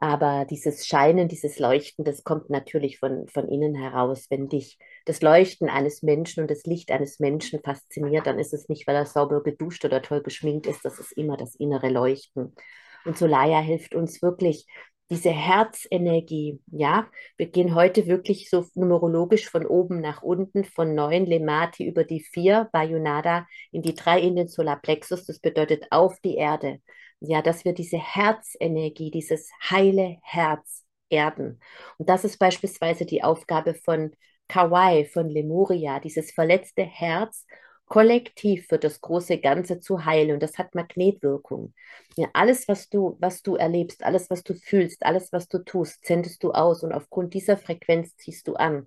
Aber 0.00 0.46
dieses 0.50 0.84
Scheinen, 0.84 1.28
dieses 1.28 1.60
Leuchten, 1.60 2.04
das 2.04 2.24
kommt 2.24 2.50
natürlich 2.50 2.98
von, 2.98 3.28
von 3.28 3.48
innen 3.48 3.76
heraus. 3.76 4.26
Wenn 4.28 4.48
dich 4.48 4.76
das 5.04 5.22
Leuchten 5.22 5.68
eines 5.68 6.02
Menschen 6.02 6.40
und 6.40 6.50
das 6.50 6.64
Licht 6.64 6.90
eines 6.90 7.20
Menschen 7.20 7.60
fasziniert, 7.62 8.26
dann 8.26 8.40
ist 8.40 8.52
es 8.52 8.68
nicht, 8.68 8.84
weil 8.88 8.96
er 8.96 9.06
sauber 9.06 9.44
geduscht 9.44 9.84
oder 9.84 10.02
toll 10.02 10.24
geschminkt 10.24 10.66
ist, 10.66 10.84
das 10.84 10.98
ist 10.98 11.12
immer 11.12 11.36
das 11.36 11.54
innere 11.54 11.88
Leuchten. 11.88 12.56
Und 13.04 13.16
Solaya 13.16 13.60
hilft 13.60 13.94
uns 13.94 14.20
wirklich, 14.22 14.66
diese 15.10 15.30
Herzenergie, 15.30 16.60
ja, 16.66 17.08
wir 17.36 17.46
gehen 17.46 17.74
heute 17.74 18.06
wirklich 18.06 18.50
so 18.50 18.66
numerologisch 18.74 19.48
von 19.48 19.64
oben 19.64 20.00
nach 20.00 20.22
unten, 20.22 20.64
von 20.64 20.94
neun 20.94 21.26
Lemati 21.26 21.86
über 21.86 22.04
die 22.04 22.20
vier, 22.20 22.68
Bayonada 22.72 23.46
in 23.70 23.82
die 23.82 23.94
drei 23.94 24.20
in 24.20 24.36
den 24.36 24.48
Solarplexus, 24.48 25.24
das 25.26 25.38
bedeutet 25.38 25.86
auf 25.90 26.18
die 26.20 26.36
Erde. 26.36 26.80
Ja, 27.20 27.40
dass 27.40 27.64
wir 27.64 27.72
diese 27.72 27.98
Herzenergie, 27.98 29.10
dieses 29.10 29.50
heile 29.70 30.18
Herz 30.22 30.84
erden. 31.08 31.60
Und 31.98 32.08
das 32.08 32.24
ist 32.24 32.38
beispielsweise 32.38 33.06
die 33.06 33.22
Aufgabe 33.22 33.74
von 33.74 34.12
Kauai, 34.48 35.06
von 35.12 35.28
Lemuria, 35.28 35.98
dieses 36.00 36.32
verletzte 36.32 36.82
Herz 36.82 37.46
kollektiv 37.86 38.66
für 38.68 38.78
das 38.78 39.00
große 39.00 39.38
Ganze 39.38 39.80
zu 39.80 40.04
heilen. 40.04 40.32
Und 40.32 40.42
das 40.42 40.58
hat 40.58 40.74
Magnetwirkung. 40.74 41.72
Ja, 42.16 42.28
alles, 42.32 42.68
was 42.68 42.88
du, 42.88 43.16
was 43.20 43.42
du 43.42 43.56
erlebst, 43.56 44.04
alles, 44.04 44.28
was 44.30 44.42
du 44.42 44.54
fühlst, 44.54 45.04
alles, 45.04 45.32
was 45.32 45.48
du 45.48 45.58
tust, 45.58 46.04
sendest 46.04 46.42
du 46.42 46.52
aus 46.52 46.82
und 46.82 46.92
aufgrund 46.92 47.34
dieser 47.34 47.56
Frequenz 47.56 48.16
ziehst 48.16 48.48
du 48.48 48.54
an. 48.54 48.86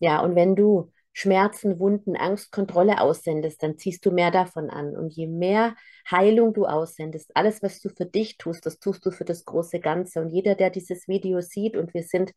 Ja, 0.00 0.20
und 0.20 0.34
wenn 0.34 0.56
du 0.56 0.90
Schmerzen, 1.12 1.78
Wunden, 1.78 2.16
Angst, 2.16 2.52
Kontrolle 2.52 3.00
aussendest, 3.00 3.62
dann 3.62 3.76
ziehst 3.76 4.04
du 4.06 4.10
mehr 4.10 4.30
davon 4.30 4.70
an. 4.70 4.96
Und 4.96 5.12
je 5.12 5.26
mehr 5.26 5.76
Heilung 6.10 6.54
du 6.54 6.64
aussendest, 6.64 7.30
alles, 7.34 7.62
was 7.62 7.80
du 7.80 7.90
für 7.90 8.06
dich 8.06 8.38
tust, 8.38 8.64
das 8.64 8.78
tust 8.78 9.04
du 9.04 9.10
für 9.10 9.26
das 9.26 9.44
große 9.44 9.78
Ganze. 9.78 10.20
Und 10.20 10.30
jeder, 10.30 10.54
der 10.54 10.70
dieses 10.70 11.06
Video 11.08 11.42
sieht, 11.42 11.76
und 11.76 11.92
wir 11.92 12.02
sind 12.02 12.32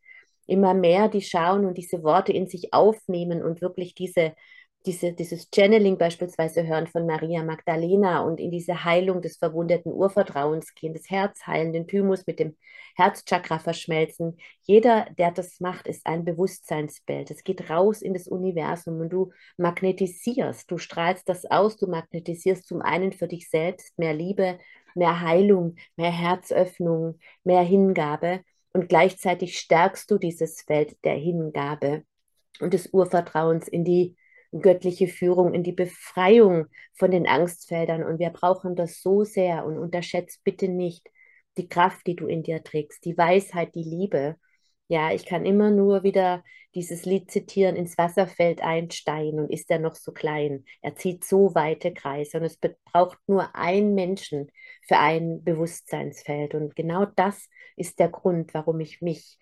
immer 0.46 0.74
mehr, 0.74 1.08
die 1.08 1.22
schauen 1.22 1.64
und 1.64 1.78
diese 1.78 2.02
Worte 2.02 2.32
in 2.32 2.48
sich 2.48 2.72
aufnehmen 2.72 3.42
und 3.42 3.62
wirklich 3.62 3.94
diese 3.94 4.34
diese, 4.86 5.12
dieses 5.12 5.48
Channeling 5.52 5.98
beispielsweise 5.98 6.66
hören 6.66 6.86
von 6.86 7.06
Maria 7.06 7.42
Magdalena 7.42 8.20
und 8.20 8.40
in 8.40 8.50
diese 8.50 8.84
Heilung 8.84 9.20
des 9.20 9.36
verwundeten 9.36 9.92
Urvertrauens 9.92 10.74
gehen, 10.74 10.94
das 10.94 11.10
Herz 11.10 11.46
heilen, 11.46 11.72
den 11.72 11.86
Thymus 11.88 12.26
mit 12.26 12.38
dem 12.38 12.56
Herzchakra 12.94 13.58
verschmelzen. 13.58 14.38
Jeder, 14.62 15.06
der 15.18 15.32
das 15.32 15.60
macht, 15.60 15.86
ist 15.86 16.06
ein 16.06 16.24
Bewusstseinsbild. 16.24 17.30
Es 17.30 17.44
geht 17.44 17.68
raus 17.68 18.00
in 18.00 18.14
das 18.14 18.28
Universum 18.28 19.00
und 19.00 19.10
du 19.10 19.32
magnetisierst, 19.56 20.70
du 20.70 20.78
strahlst 20.78 21.28
das 21.28 21.44
aus, 21.44 21.76
du 21.76 21.88
magnetisierst 21.88 22.66
zum 22.66 22.80
einen 22.80 23.12
für 23.12 23.28
dich 23.28 23.50
selbst 23.50 23.98
mehr 23.98 24.14
Liebe, 24.14 24.58
mehr 24.94 25.20
Heilung, 25.20 25.76
mehr 25.96 26.12
Herzöffnung, 26.12 27.18
mehr 27.44 27.62
Hingabe 27.62 28.40
und 28.72 28.88
gleichzeitig 28.88 29.58
stärkst 29.58 30.10
du 30.10 30.18
dieses 30.18 30.62
Feld 30.62 30.96
der 31.04 31.14
Hingabe 31.14 32.04
und 32.60 32.72
des 32.72 32.88
Urvertrauens 32.88 33.68
in 33.68 33.84
die 33.84 34.16
göttliche 34.52 35.08
Führung, 35.08 35.54
in 35.54 35.62
die 35.62 35.72
Befreiung 35.72 36.66
von 36.94 37.10
den 37.10 37.26
Angstfeldern. 37.26 38.04
Und 38.04 38.18
wir 38.18 38.30
brauchen 38.30 38.76
das 38.76 39.00
so 39.02 39.24
sehr. 39.24 39.64
Und 39.64 39.78
unterschätzt 39.78 40.42
bitte 40.44 40.68
nicht 40.68 41.08
die 41.56 41.68
Kraft, 41.68 42.06
die 42.06 42.16
du 42.16 42.26
in 42.26 42.42
dir 42.42 42.62
trägst, 42.62 43.04
die 43.04 43.16
Weisheit, 43.16 43.74
die 43.74 43.82
Liebe. 43.82 44.36
Ja, 44.88 45.12
ich 45.12 45.26
kann 45.26 45.44
immer 45.46 45.70
nur 45.70 46.02
wieder 46.02 46.44
dieses 46.74 47.06
Lied 47.06 47.30
zitieren, 47.30 47.74
ins 47.74 47.96
Wasserfeld 47.96 48.60
ein 48.62 48.90
Stein 48.90 49.40
und 49.40 49.50
ist 49.50 49.70
er 49.70 49.78
noch 49.78 49.94
so 49.94 50.12
klein. 50.12 50.64
Er 50.82 50.94
zieht 50.94 51.24
so 51.24 51.54
weite 51.54 51.92
Kreise 51.92 52.36
und 52.36 52.44
es 52.44 52.58
braucht 52.84 53.18
nur 53.26 53.56
einen 53.56 53.94
Menschen 53.94 54.52
für 54.86 54.98
ein 54.98 55.42
Bewusstseinsfeld. 55.42 56.54
Und 56.54 56.76
genau 56.76 57.06
das 57.16 57.48
ist 57.76 57.98
der 57.98 58.10
Grund, 58.10 58.52
warum 58.54 58.78
ich 58.80 59.00
mich 59.00 59.38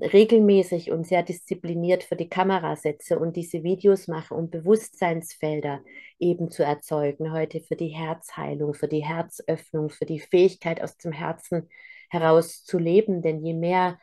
regelmäßig 0.00 0.90
und 0.90 1.06
sehr 1.06 1.22
diszipliniert 1.22 2.04
für 2.04 2.16
die 2.16 2.28
Kamera 2.28 2.76
setze 2.76 3.18
und 3.18 3.36
diese 3.36 3.62
Videos 3.62 4.08
mache, 4.08 4.34
um 4.34 4.50
Bewusstseinsfelder 4.50 5.82
eben 6.18 6.50
zu 6.50 6.64
erzeugen, 6.64 7.32
heute 7.32 7.60
für 7.60 7.76
die 7.76 7.88
Herzheilung, 7.88 8.74
für 8.74 8.88
die 8.88 9.04
Herzöffnung, 9.04 9.90
für 9.90 10.06
die 10.06 10.20
Fähigkeit 10.20 10.82
aus 10.82 10.96
dem 10.96 11.12
Herzen 11.12 11.68
heraus 12.10 12.64
zu 12.64 12.78
leben. 12.78 13.22
Denn 13.22 13.44
je 13.44 13.54
mehr 13.54 13.98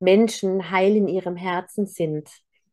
Menschen 0.00 0.70
heil 0.70 0.96
in 0.96 1.08
ihrem 1.08 1.36
Herzen 1.36 1.86
sind, 1.86 2.28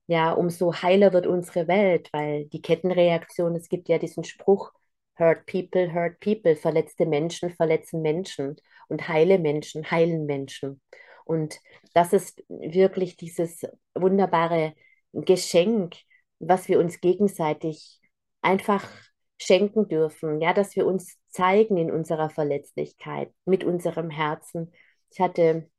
ja, 0.08 0.32
umso 0.32 0.74
heiler 0.74 1.14
wird 1.14 1.28
unsere 1.28 1.68
Welt, 1.68 2.10
weil 2.14 2.46
die 2.46 2.62
Kettenreaktion, 2.62 3.56
es 3.56 3.70
gibt 3.70 3.90
ja 3.90 4.00
diesen 4.00 4.24
Spruch, 4.24 4.72
Hurt 5.20 5.46
people, 5.46 5.94
hurt 5.94 6.20
people, 6.22 6.56
verletzte 6.56 7.06
Menschen 7.06 7.52
verletzen 7.52 8.02
Menschen 8.02 8.56
und 8.88 9.08
heile 9.10 9.38
Menschen 9.38 9.92
heilen 9.92 10.26
Menschen. 10.26 10.82
Und 11.30 11.60
das 11.94 12.12
ist 12.12 12.44
wirklich 12.48 13.15
dieses 13.15 13.63
wunderbare 13.94 14.74
Geschenk, 15.13 15.96
was 16.39 16.68
wir 16.68 16.80
uns 16.80 17.02
gegenseitig 17.02 18.02
einfach 18.42 18.89
schenken 19.38 19.88
dürfen, 19.88 20.42
ja, 20.42 20.54
dass 20.54 20.76
wir 20.76 20.88
uns 20.88 21.18
zeigen 21.28 21.78
in 21.78 21.92
unserer 21.92 22.32
Verletzlichkeit, 22.32 23.32
mit 23.46 23.63
unserem 23.63 24.10
Herzen. 24.10 24.74
Ich 25.12 25.20
hatte 25.20 25.70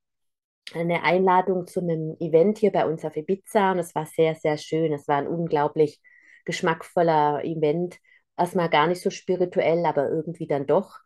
eine 0.72 1.02
Einladung 1.02 1.66
zu 1.66 1.80
einem 1.80 2.16
Event 2.20 2.58
hier 2.58 2.70
bei 2.70 2.86
uns 2.86 3.04
auf 3.04 3.16
Ibiza 3.16 3.72
und 3.72 3.80
es 3.80 3.92
war 3.96 4.06
sehr, 4.06 4.36
sehr 4.36 4.56
schön. 4.56 4.92
Es 4.92 5.08
war 5.08 5.16
ein 5.16 5.26
unglaublich 5.26 6.00
geschmackvoller 6.44 7.42
Event. 7.42 7.98
Erstmal 8.36 8.70
gar 8.70 8.86
nicht 8.86 9.02
so 9.02 9.10
spirituell, 9.10 9.84
aber 9.84 10.10
irgendwie 10.10 10.46
dann 10.46 10.68
doch. 10.68 11.00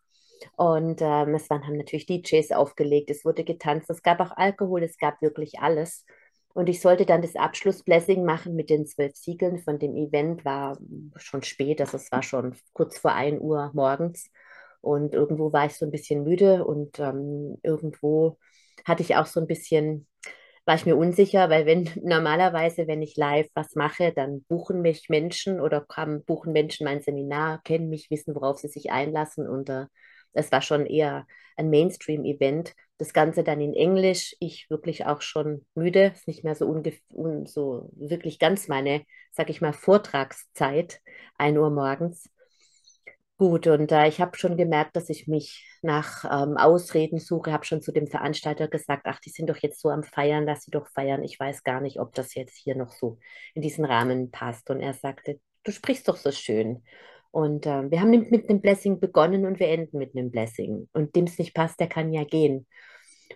Und 0.57 1.01
ähm, 1.01 1.35
es 1.35 1.49
waren, 1.51 1.67
haben 1.67 1.77
natürlich 1.77 2.07
DJs 2.07 2.53
aufgelegt, 2.53 3.11
es 3.11 3.25
wurde 3.25 3.45
getanzt, 3.45 3.91
es 3.91 4.03
gab 4.03 4.21
auch 4.21 4.37
Alkohol, 4.37 4.83
es 4.83 4.99
gab 4.99 5.21
wirklich 5.23 5.61
alles. 5.61 6.05
Und 6.55 6.69
ich 6.69 6.81
sollte 6.81 7.05
dann 7.05 7.23
das 7.23 7.35
Abschlussblessing 7.35 8.25
machen 8.25 8.55
mit 8.55 8.71
den 8.71 8.87
zwölf 8.87 9.17
Siegeln 9.17 9.59
von 9.59 9.79
dem 9.79 9.97
Event. 9.97 10.45
War 10.45 10.79
schon 11.17 11.43
spät, 11.43 11.81
also 11.81 11.97
es 11.97 12.13
war 12.13 12.23
schon 12.23 12.55
kurz 12.73 12.97
vor 12.99 13.13
1 13.13 13.41
Uhr 13.41 13.73
morgens. 13.75 14.31
Und 14.81 15.15
irgendwo 15.15 15.53
war 15.53 15.67
ich 15.67 15.75
so 15.75 15.85
ein 15.85 15.91
bisschen 15.91 16.23
müde 16.25 16.65
und 16.65 16.99
ähm, 17.01 17.59
irgendwo 17.63 18.39
hatte 18.85 19.03
ich 19.03 19.17
auch 19.17 19.27
so 19.27 19.41
ein 19.41 19.47
bisschen, 19.47 20.07
war 20.67 20.75
ich 20.77 20.87
mir 20.87 20.97
unsicher, 20.97 21.51
weil 21.51 21.67
wenn 21.67 21.91
normalerweise, 22.03 22.87
wenn 22.87 23.03
ich 23.03 23.17
live 23.17 23.49
was 23.55 23.75
mache, 23.75 24.13
dann 24.13 24.45
buchen 24.45 24.83
mich 24.83 25.09
Menschen 25.09 25.61
oder 25.61 25.81
kam, 25.81 26.23
buchen 26.25 26.53
Menschen 26.53 26.85
mein 26.85 27.01
Seminar, 27.01 27.63
kennen 27.65 27.89
mich, 27.89 28.11
wissen, 28.11 28.35
worauf 28.35 28.59
sie 28.59 28.69
sich 28.69 28.93
einlassen. 28.93 29.49
Und 29.49 29.71
äh, 29.71 29.87
es 30.35 30.53
war 30.53 30.63
schon 30.63 30.87
eher 30.87 31.27
ein 31.57 31.71
Mainstream-Event. 31.71 32.75
Das 32.99 33.13
Ganze 33.13 33.43
dann 33.43 33.61
in 33.61 33.75
Englisch. 33.75 34.37
Ich 34.41 34.69
wirklich 34.71 35.07
auch 35.07 35.21
schon 35.21 35.67
müde. 35.75 36.13
Ist 36.15 36.29
nicht 36.29 36.45
mehr 36.45 36.55
so, 36.55 36.67
un 36.67 37.47
so 37.47 37.91
wirklich 37.95 38.39
ganz 38.39 38.69
meine, 38.69 39.05
sag 39.33 39.51
ich 39.51 39.61
mal, 39.61 39.73
Vortragszeit, 39.73 41.01
1 41.39 41.59
Uhr 41.59 41.71
morgens. 41.71 42.29
Gut, 43.37 43.67
und 43.67 43.91
äh, 43.91 44.07
ich 44.07 44.21
habe 44.21 44.39
schon 44.39 44.57
gemerkt, 44.57 44.95
dass 44.95 45.11
ich 45.11 45.27
mich 45.27 45.67
nach 45.83 46.25
ähm, 46.25 46.57
Ausreden 46.57 47.19
suche, 47.19 47.53
habe 47.53 47.65
schon 47.65 47.83
zu 47.83 47.91
dem 47.91 48.07
Veranstalter 48.07 48.69
gesagt, 48.69 49.03
ach, 49.07 49.19
die 49.19 49.31
sind 49.31 49.51
doch 49.51 49.57
jetzt 49.57 49.81
so 49.81 49.91
am 49.91 50.05
Feiern, 50.05 50.45
lass 50.45 50.63
sie 50.63 50.71
doch 50.71 50.87
feiern. 50.89 51.25
Ich 51.25 51.39
weiß 51.41 51.65
gar 51.65 51.81
nicht, 51.81 51.99
ob 51.99 52.15
das 52.15 52.35
jetzt 52.35 52.57
hier 52.57 52.77
noch 52.77 52.93
so 52.93 53.19
in 53.55 53.63
diesen 53.63 53.85
Rahmen 53.85 54.31
passt. 54.31 54.71
Und 54.71 54.81
er 54.81 54.95
sagte, 54.95 55.41
du 55.65 55.73
sprichst 55.73 56.07
doch 56.07 56.17
so 56.17 56.31
schön. 56.31 56.85
Und 57.35 57.67
äh, 57.67 57.91
wir 57.91 58.01
haben 58.01 58.11
mit 58.11 58.49
einem 58.49 58.61
Blessing 58.61 59.01
begonnen 59.01 59.45
und 59.45 59.59
wir 59.59 59.69
enden 59.69 59.99
mit 59.99 60.17
einem 60.17 60.31
Blessing. 60.31 60.89
Und 60.93 61.17
dem 61.17 61.25
es 61.25 61.37
nicht 61.37 61.53
passt, 61.53 61.81
der 61.81 61.89
kann 61.89 62.13
ja 62.13 62.23
gehen. 62.23 62.69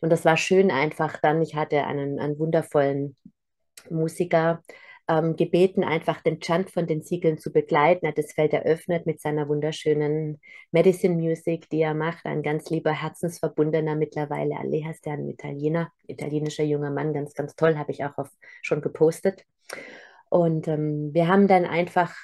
Und 0.00 0.11
das 0.11 0.24
war 0.24 0.37
schön 0.37 0.70
einfach 0.70 1.18
dann. 1.20 1.42
Ich 1.42 1.56
hatte 1.56 1.84
einen, 1.84 2.20
einen 2.20 2.38
wundervollen 2.38 3.16
Musiker 3.90 4.62
ähm, 5.08 5.34
gebeten, 5.34 5.82
einfach 5.82 6.20
den 6.20 6.38
Chant 6.38 6.70
von 6.70 6.87
den 6.87 7.02
Siegeln 7.02 7.38
zu 7.38 7.52
begleiten. 7.52 8.04
Er 8.04 8.11
hat 8.11 8.18
das 8.18 8.34
Feld 8.34 8.52
eröffnet 8.52 9.04
mit 9.04 9.20
seiner 9.20 9.48
wunderschönen 9.48 10.40
Medicine 10.70 11.16
Music, 11.16 11.68
die 11.68 11.80
er 11.80 11.94
macht. 11.94 12.24
Ein 12.24 12.44
ganz 12.44 12.70
lieber, 12.70 12.92
herzensverbundener 12.92 13.96
mittlerweile. 13.96 14.58
Ale 14.58 14.84
heißt 14.84 15.06
der 15.06 15.14
ein 15.14 15.28
Italiener, 15.28 15.90
italienischer 16.06 16.62
junger 16.62 16.92
Mann, 16.92 17.12
ganz, 17.12 17.34
ganz 17.34 17.56
toll, 17.56 17.76
habe 17.76 17.90
ich 17.90 18.04
auch 18.04 18.16
auf, 18.16 18.30
schon 18.62 18.80
gepostet. 18.80 19.44
Und 20.28 20.68
ähm, 20.68 21.12
wir 21.12 21.26
haben 21.26 21.48
dann 21.48 21.64
einfach 21.64 22.14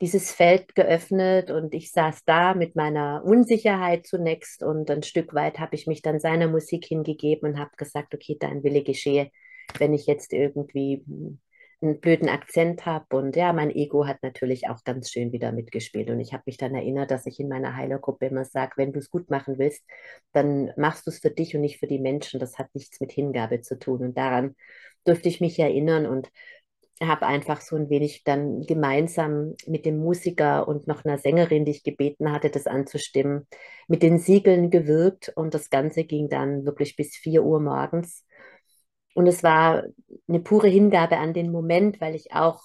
dieses 0.00 0.32
Feld 0.32 0.74
geöffnet 0.74 1.50
und 1.50 1.74
ich 1.74 1.92
saß 1.92 2.24
da 2.24 2.54
mit 2.54 2.74
meiner 2.74 3.22
Unsicherheit 3.24 4.06
zunächst 4.06 4.62
und 4.62 4.90
ein 4.90 5.02
Stück 5.02 5.34
weit 5.34 5.58
habe 5.58 5.74
ich 5.74 5.86
mich 5.86 6.00
dann 6.00 6.20
seiner 6.20 6.48
Musik 6.48 6.86
hingegeben 6.86 7.52
und 7.52 7.58
habe 7.58 7.72
gesagt, 7.76 8.14
okay, 8.14 8.36
dein 8.40 8.62
Wille 8.62 8.82
geschehe, 8.82 9.30
wenn 9.78 9.92
ich 9.92 10.06
jetzt 10.06 10.32
irgendwie 10.32 11.04
einen 11.82 12.00
blöden 12.00 12.28
Akzent 12.28 12.84
habe 12.84 13.16
und 13.16 13.36
ja, 13.36 13.52
mein 13.52 13.70
Ego 13.70 14.06
hat 14.06 14.22
natürlich 14.22 14.68
auch 14.68 14.84
ganz 14.84 15.10
schön 15.10 15.32
wieder 15.32 15.50
mitgespielt. 15.52 16.10
Und 16.10 16.20
ich 16.20 16.32
habe 16.32 16.42
mich 16.46 16.58
dann 16.58 16.74
erinnert, 16.74 17.10
dass 17.10 17.26
ich 17.26 17.40
in 17.40 17.48
meiner 17.48 17.74
Heilergruppe 17.74 18.26
immer 18.26 18.44
sage, 18.44 18.72
wenn 18.76 18.92
du 18.92 18.98
es 18.98 19.10
gut 19.10 19.30
machen 19.30 19.58
willst, 19.58 19.82
dann 20.32 20.72
machst 20.76 21.06
du 21.06 21.10
es 21.10 21.20
für 21.20 21.30
dich 21.30 21.54
und 21.54 21.62
nicht 21.62 21.78
für 21.78 21.86
die 21.86 21.98
Menschen, 21.98 22.38
das 22.38 22.58
hat 22.58 22.74
nichts 22.74 23.00
mit 23.00 23.12
Hingabe 23.12 23.62
zu 23.62 23.78
tun. 23.78 24.02
Und 24.02 24.18
daran 24.18 24.56
durfte 25.04 25.28
ich 25.28 25.40
mich 25.40 25.58
erinnern 25.58 26.06
und 26.06 26.30
habe 27.02 27.26
einfach 27.26 27.60
so 27.60 27.76
ein 27.76 27.88
wenig 27.88 28.24
dann 28.24 28.62
gemeinsam 28.66 29.54
mit 29.66 29.86
dem 29.86 29.98
Musiker 29.98 30.68
und 30.68 30.86
noch 30.86 31.04
einer 31.04 31.18
Sängerin, 31.18 31.64
die 31.64 31.72
ich 31.72 31.82
gebeten 31.82 32.30
hatte, 32.32 32.50
das 32.50 32.66
anzustimmen, 32.66 33.46
mit 33.88 34.02
den 34.02 34.18
Siegeln 34.18 34.70
gewirkt 34.70 35.32
und 35.34 35.54
das 35.54 35.70
Ganze 35.70 36.04
ging 36.04 36.28
dann 36.28 36.64
wirklich 36.66 36.96
bis 36.96 37.16
4 37.16 37.42
Uhr 37.42 37.60
morgens. 37.60 38.24
Und 39.14 39.26
es 39.26 39.42
war 39.42 39.84
eine 40.28 40.40
pure 40.40 40.68
Hingabe 40.68 41.18
an 41.18 41.34
den 41.34 41.50
Moment, 41.50 42.00
weil 42.00 42.14
ich 42.14 42.32
auch 42.32 42.62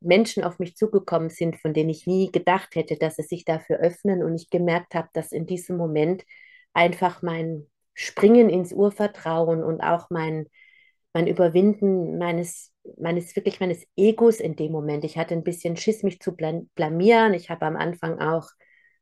Menschen 0.00 0.44
auf 0.44 0.58
mich 0.58 0.76
zugekommen 0.76 1.30
sind, 1.30 1.56
von 1.56 1.72
denen 1.72 1.90
ich 1.90 2.06
nie 2.06 2.30
gedacht 2.32 2.74
hätte, 2.74 2.96
dass 2.96 3.16
sie 3.16 3.22
sich 3.22 3.44
dafür 3.44 3.78
öffnen 3.78 4.22
und 4.22 4.34
ich 4.34 4.50
gemerkt 4.50 4.94
habe, 4.94 5.08
dass 5.12 5.32
in 5.32 5.46
diesem 5.46 5.76
Moment 5.76 6.24
einfach 6.72 7.22
mein 7.22 7.66
Springen 7.94 8.48
ins 8.50 8.72
Urvertrauen 8.72 9.62
und 9.62 9.80
auch 9.80 10.10
mein, 10.10 10.46
mein 11.12 11.26
Überwinden 11.26 12.18
meines 12.18 12.71
meines, 12.98 13.34
wirklich 13.36 13.60
meines 13.60 13.84
Egos 13.96 14.40
in 14.40 14.56
dem 14.56 14.72
Moment. 14.72 15.04
Ich 15.04 15.18
hatte 15.18 15.34
ein 15.34 15.44
bisschen 15.44 15.76
Schiss, 15.76 16.02
mich 16.02 16.20
zu 16.20 16.34
blamieren. 16.34 17.34
Ich 17.34 17.50
habe 17.50 17.66
am 17.66 17.76
Anfang 17.76 18.20
auch, 18.20 18.48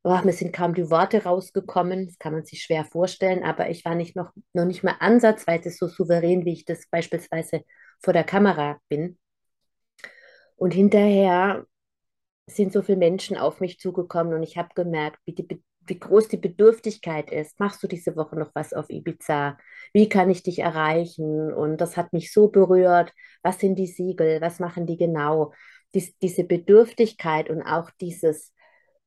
oh, 0.02 0.18
mir 0.24 0.32
sind 0.32 0.52
kaum 0.52 0.74
die 0.74 0.90
Worte 0.90 1.24
rausgekommen. 1.24 2.06
Das 2.06 2.18
kann 2.18 2.32
man 2.32 2.44
sich 2.44 2.62
schwer 2.62 2.84
vorstellen, 2.84 3.42
aber 3.42 3.70
ich 3.70 3.84
war 3.84 3.94
nicht 3.94 4.16
noch, 4.16 4.32
noch 4.52 4.64
nicht 4.64 4.82
mal 4.82 4.96
ansatzweise 5.00 5.70
so 5.70 5.88
souverän, 5.88 6.44
wie 6.44 6.52
ich 6.52 6.64
das 6.64 6.86
beispielsweise 6.90 7.62
vor 8.02 8.12
der 8.12 8.24
Kamera 8.24 8.78
bin. 8.88 9.18
Und 10.56 10.72
hinterher 10.74 11.66
sind 12.46 12.72
so 12.72 12.82
viele 12.82 12.98
Menschen 12.98 13.36
auf 13.36 13.60
mich 13.60 13.78
zugekommen 13.78 14.34
und 14.34 14.42
ich 14.42 14.58
habe 14.58 14.70
gemerkt, 14.74 15.20
wie 15.24 15.34
die 15.34 15.62
wie 15.86 15.98
groß 15.98 16.28
die 16.28 16.36
Bedürftigkeit 16.36 17.30
ist. 17.32 17.58
Machst 17.58 17.82
du 17.82 17.86
diese 17.86 18.16
Woche 18.16 18.36
noch 18.36 18.50
was 18.54 18.72
auf 18.72 18.90
Ibiza? 18.90 19.56
Wie 19.92 20.08
kann 20.08 20.30
ich 20.30 20.42
dich 20.42 20.60
erreichen? 20.60 21.52
Und 21.52 21.80
das 21.80 21.96
hat 21.96 22.12
mich 22.12 22.32
so 22.32 22.48
berührt. 22.48 23.12
Was 23.42 23.58
sind 23.58 23.76
die 23.76 23.86
Siegel? 23.86 24.40
Was 24.40 24.60
machen 24.60 24.86
die 24.86 24.96
genau? 24.96 25.52
Dies, 25.94 26.16
diese 26.18 26.44
Bedürftigkeit 26.44 27.50
und 27.50 27.62
auch 27.62 27.90
dieses, 28.00 28.54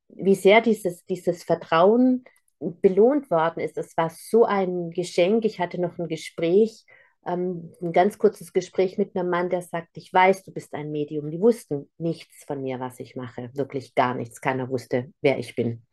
wie 0.09 0.36
sehr 0.36 0.62
dieses, 0.62 1.05
dieses 1.05 1.43
Vertrauen 1.43 2.25
belohnt 2.59 3.29
worden 3.29 3.59
ist. 3.59 3.77
Es 3.77 3.95
war 3.97 4.09
so 4.09 4.45
ein 4.45 4.91
Geschenk. 4.91 5.45
Ich 5.45 5.59
hatte 5.59 5.79
noch 5.79 5.97
ein 5.97 6.07
Gespräch, 6.07 6.86
ähm, 7.25 7.71
ein 7.81 7.93
ganz 7.93 8.17
kurzes 8.17 8.53
Gespräch 8.53 8.97
mit 8.97 9.15
einem 9.15 9.29
Mann, 9.29 9.49
der 9.49 9.62
sagt, 9.62 9.89
ich 9.95 10.13
weiß, 10.13 10.43
du 10.43 10.51
bist 10.51 10.73
ein 10.73 10.91
Medium. 10.91 11.31
Die 11.31 11.39
wussten 11.39 11.89
nichts 11.97 12.43
von 12.45 12.62
mir, 12.62 12.79
was 12.79 12.99
ich 12.99 13.15
mache. 13.15 13.49
Wirklich 13.53 13.95
gar 13.95 14.15
nichts. 14.15 14.41
Keiner 14.41 14.69
wusste, 14.69 15.12
wer 15.21 15.38
ich 15.39 15.55
bin. 15.55 15.86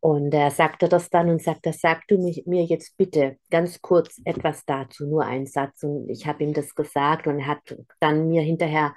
Und 0.00 0.32
er 0.34 0.50
sagte 0.50 0.88
das 0.88 1.10
dann 1.10 1.28
und 1.30 1.42
sagte, 1.42 1.72
sag 1.72 2.06
du 2.08 2.18
mir 2.18 2.64
jetzt 2.64 2.96
bitte 2.96 3.38
ganz 3.50 3.80
kurz 3.80 4.20
etwas 4.24 4.64
dazu, 4.64 5.06
nur 5.06 5.24
einen 5.24 5.46
Satz. 5.46 5.82
Und 5.82 6.08
ich 6.08 6.26
habe 6.26 6.44
ihm 6.44 6.52
das 6.52 6.74
gesagt 6.74 7.26
und 7.26 7.40
er 7.40 7.46
hat 7.46 7.76
dann 8.00 8.28
mir 8.28 8.42
hinterher 8.42 8.94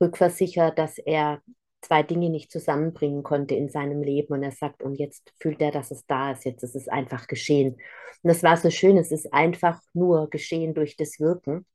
rückversichert, 0.00 0.78
dass 0.78 0.98
er 0.98 1.40
zwei 1.80 2.02
Dinge 2.02 2.30
nicht 2.30 2.50
zusammenbringen 2.50 3.22
konnte 3.22 3.54
in 3.54 3.68
seinem 3.68 4.02
Leben. 4.02 4.32
Und 4.32 4.42
er 4.42 4.52
sagt, 4.52 4.82
und 4.82 4.94
jetzt 4.96 5.32
fühlt 5.40 5.60
er, 5.60 5.70
dass 5.70 5.90
es 5.90 6.06
da 6.06 6.32
ist, 6.32 6.44
jetzt 6.44 6.62
ist 6.62 6.76
es 6.76 6.88
einfach 6.88 7.26
geschehen. 7.26 7.74
Und 8.22 8.28
das 8.28 8.42
war 8.42 8.56
so 8.56 8.70
schön, 8.70 8.96
es 8.96 9.12
ist 9.12 9.32
einfach 9.32 9.80
nur 9.92 10.30
geschehen 10.30 10.74
durch 10.74 10.96
das 10.96 11.20
Wirken. 11.20 11.66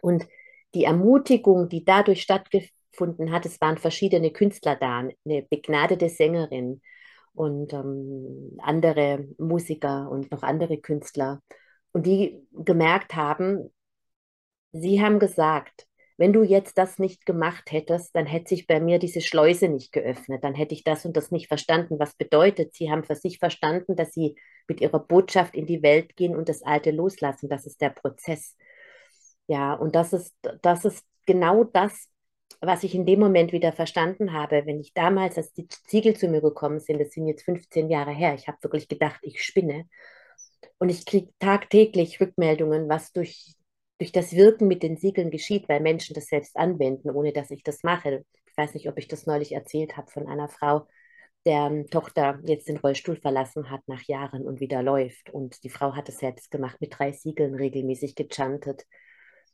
Und 0.00 0.26
die 0.74 0.84
Ermutigung, 0.84 1.68
die 1.68 1.84
dadurch 1.84 2.22
stattgefunden 2.22 3.30
hat, 3.32 3.46
es 3.46 3.60
waren 3.60 3.78
verschiedene 3.78 4.30
Künstler 4.30 4.76
da, 4.76 4.98
eine 4.98 5.42
begnadete 5.42 6.08
Sängerin, 6.08 6.80
und 7.34 7.72
ähm, 7.72 8.56
andere 8.58 9.26
Musiker 9.38 10.10
und 10.10 10.30
noch 10.30 10.42
andere 10.42 10.78
Künstler. 10.78 11.40
Und 11.92 12.06
die 12.06 12.46
gemerkt 12.52 13.14
haben, 13.14 13.70
sie 14.72 15.02
haben 15.02 15.18
gesagt, 15.18 15.86
wenn 16.18 16.32
du 16.32 16.42
jetzt 16.42 16.78
das 16.78 16.98
nicht 16.98 17.26
gemacht 17.26 17.72
hättest, 17.72 18.14
dann 18.14 18.26
hätte 18.26 18.50
sich 18.50 18.66
bei 18.66 18.80
mir 18.80 18.98
diese 18.98 19.20
Schleuse 19.20 19.68
nicht 19.68 19.92
geöffnet, 19.92 20.44
dann 20.44 20.54
hätte 20.54 20.74
ich 20.74 20.84
das 20.84 21.04
und 21.04 21.16
das 21.16 21.30
nicht 21.30 21.48
verstanden. 21.48 21.98
Was 21.98 22.14
bedeutet, 22.14 22.74
sie 22.74 22.90
haben 22.90 23.04
für 23.04 23.16
sich 23.16 23.38
verstanden, 23.38 23.96
dass 23.96 24.12
sie 24.12 24.36
mit 24.68 24.80
ihrer 24.80 25.00
Botschaft 25.00 25.54
in 25.54 25.66
die 25.66 25.82
Welt 25.82 26.16
gehen 26.16 26.36
und 26.36 26.48
das 26.48 26.62
Alte 26.62 26.90
loslassen. 26.90 27.48
Das 27.48 27.66
ist 27.66 27.80
der 27.80 27.90
Prozess. 27.90 28.56
Ja, 29.48 29.74
und 29.74 29.94
das 29.94 30.12
ist, 30.12 30.34
das 30.62 30.84
ist 30.84 31.04
genau 31.26 31.64
das, 31.64 32.08
was 32.60 32.84
ich 32.84 32.94
in 32.94 33.06
dem 33.06 33.20
Moment 33.20 33.52
wieder 33.52 33.72
verstanden 33.72 34.32
habe, 34.32 34.66
wenn 34.66 34.80
ich 34.80 34.92
damals, 34.94 35.36
als 35.36 35.52
die 35.52 35.68
Ziegel 35.68 36.16
zu 36.16 36.28
mir 36.28 36.40
gekommen 36.40 36.80
sind, 36.80 37.00
das 37.00 37.12
sind 37.12 37.26
jetzt 37.26 37.44
15 37.44 37.88
Jahre 37.90 38.12
her, 38.12 38.34
ich 38.34 38.48
habe 38.48 38.62
wirklich 38.62 38.88
gedacht, 38.88 39.20
ich 39.22 39.42
spinne. 39.42 39.88
Und 40.78 40.88
ich 40.88 41.06
kriege 41.06 41.30
tagtäglich 41.38 42.20
Rückmeldungen, 42.20 42.88
was 42.88 43.12
durch, 43.12 43.54
durch 43.98 44.12
das 44.12 44.32
Wirken 44.34 44.68
mit 44.68 44.82
den 44.82 44.96
Siegeln 44.96 45.30
geschieht, 45.30 45.68
weil 45.68 45.80
Menschen 45.80 46.14
das 46.14 46.26
selbst 46.26 46.56
anwenden, 46.56 47.10
ohne 47.10 47.32
dass 47.32 47.50
ich 47.50 47.62
das 47.62 47.82
mache. 47.82 48.24
Ich 48.46 48.56
weiß 48.56 48.74
nicht, 48.74 48.88
ob 48.88 48.98
ich 48.98 49.08
das 49.08 49.26
neulich 49.26 49.52
erzählt 49.52 49.96
habe 49.96 50.10
von 50.10 50.26
einer 50.26 50.48
Frau, 50.48 50.86
deren 51.46 51.88
Tochter 51.88 52.40
jetzt 52.44 52.68
den 52.68 52.76
Rollstuhl 52.78 53.16
verlassen 53.16 53.70
hat 53.70 53.82
nach 53.86 54.02
Jahren 54.02 54.46
und 54.46 54.60
wieder 54.60 54.82
läuft. 54.82 55.30
Und 55.30 55.62
die 55.64 55.70
Frau 55.70 55.94
hat 55.94 56.08
es 56.08 56.18
selbst 56.18 56.50
gemacht, 56.50 56.80
mit 56.80 56.98
drei 56.98 57.12
Siegeln 57.12 57.54
regelmäßig 57.54 58.14
gechantet. 58.14 58.86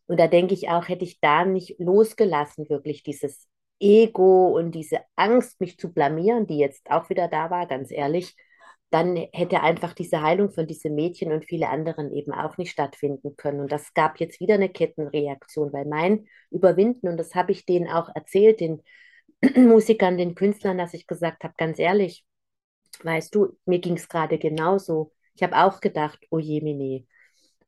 Und 0.09 0.18
da 0.18 0.27
denke 0.27 0.55
ich 0.55 0.68
auch, 0.71 0.88
hätte 0.88 1.05
ich 1.05 1.21
da 1.21 1.44
nicht 1.44 1.77
losgelassen, 1.79 2.68
wirklich 2.68 3.05
dieses 3.05 3.47
Ego 3.81 4.49
und 4.59 4.73
diese 4.73 5.01
Angst, 5.16 5.61
mich 5.61 5.79
zu 5.79 5.92
blamieren, 5.92 6.47
die 6.47 6.59
jetzt 6.59 6.90
auch 6.90 7.11
wieder 7.11 7.29
da 7.29 7.51
war, 7.51 7.66
ganz 7.66 7.92
ehrlich, 7.92 8.35
dann 8.90 9.16
hätte 9.33 9.61
einfach 9.62 9.92
diese 9.92 10.23
Heilung 10.23 10.51
von 10.51 10.66
diesem 10.66 10.94
Mädchen 10.94 11.31
und 11.33 11.44
viele 11.44 11.68
anderen 11.68 12.11
eben 12.12 12.33
auch 12.33 12.57
nicht 12.57 12.71
stattfinden 12.71 13.37
können. 13.37 13.61
Und 13.61 13.71
das 13.71 13.92
gab 13.92 14.18
jetzt 14.18 14.40
wieder 14.40 14.55
eine 14.55 14.71
Kettenreaktion, 14.71 15.73
weil 15.73 15.85
mein 15.85 16.27
Überwinden, 16.51 17.09
und 17.09 17.18
das 17.18 17.35
habe 17.35 17.53
ich 17.53 17.66
denen 17.66 17.88
auch 17.88 18.09
erzählt, 18.14 18.61
den 18.61 18.83
Musikern, 19.57 20.16
den 20.16 20.35
Künstlern, 20.35 20.79
dass 20.79 20.94
ich 20.94 21.07
gesagt 21.07 21.44
habe, 21.44 21.55
ganz 21.59 21.79
ehrlich, 21.79 22.25
weißt 23.03 23.35
du, 23.35 23.59
mir 23.66 23.79
ging 23.81 23.97
es 23.97 24.09
gerade 24.09 24.38
genauso. 24.38 25.12
Ich 25.35 25.42
habe 25.42 25.57
auch 25.59 25.81
gedacht, 25.81 26.18
oh 26.31 26.38
je, 26.38 26.61
Mine. 26.62 27.07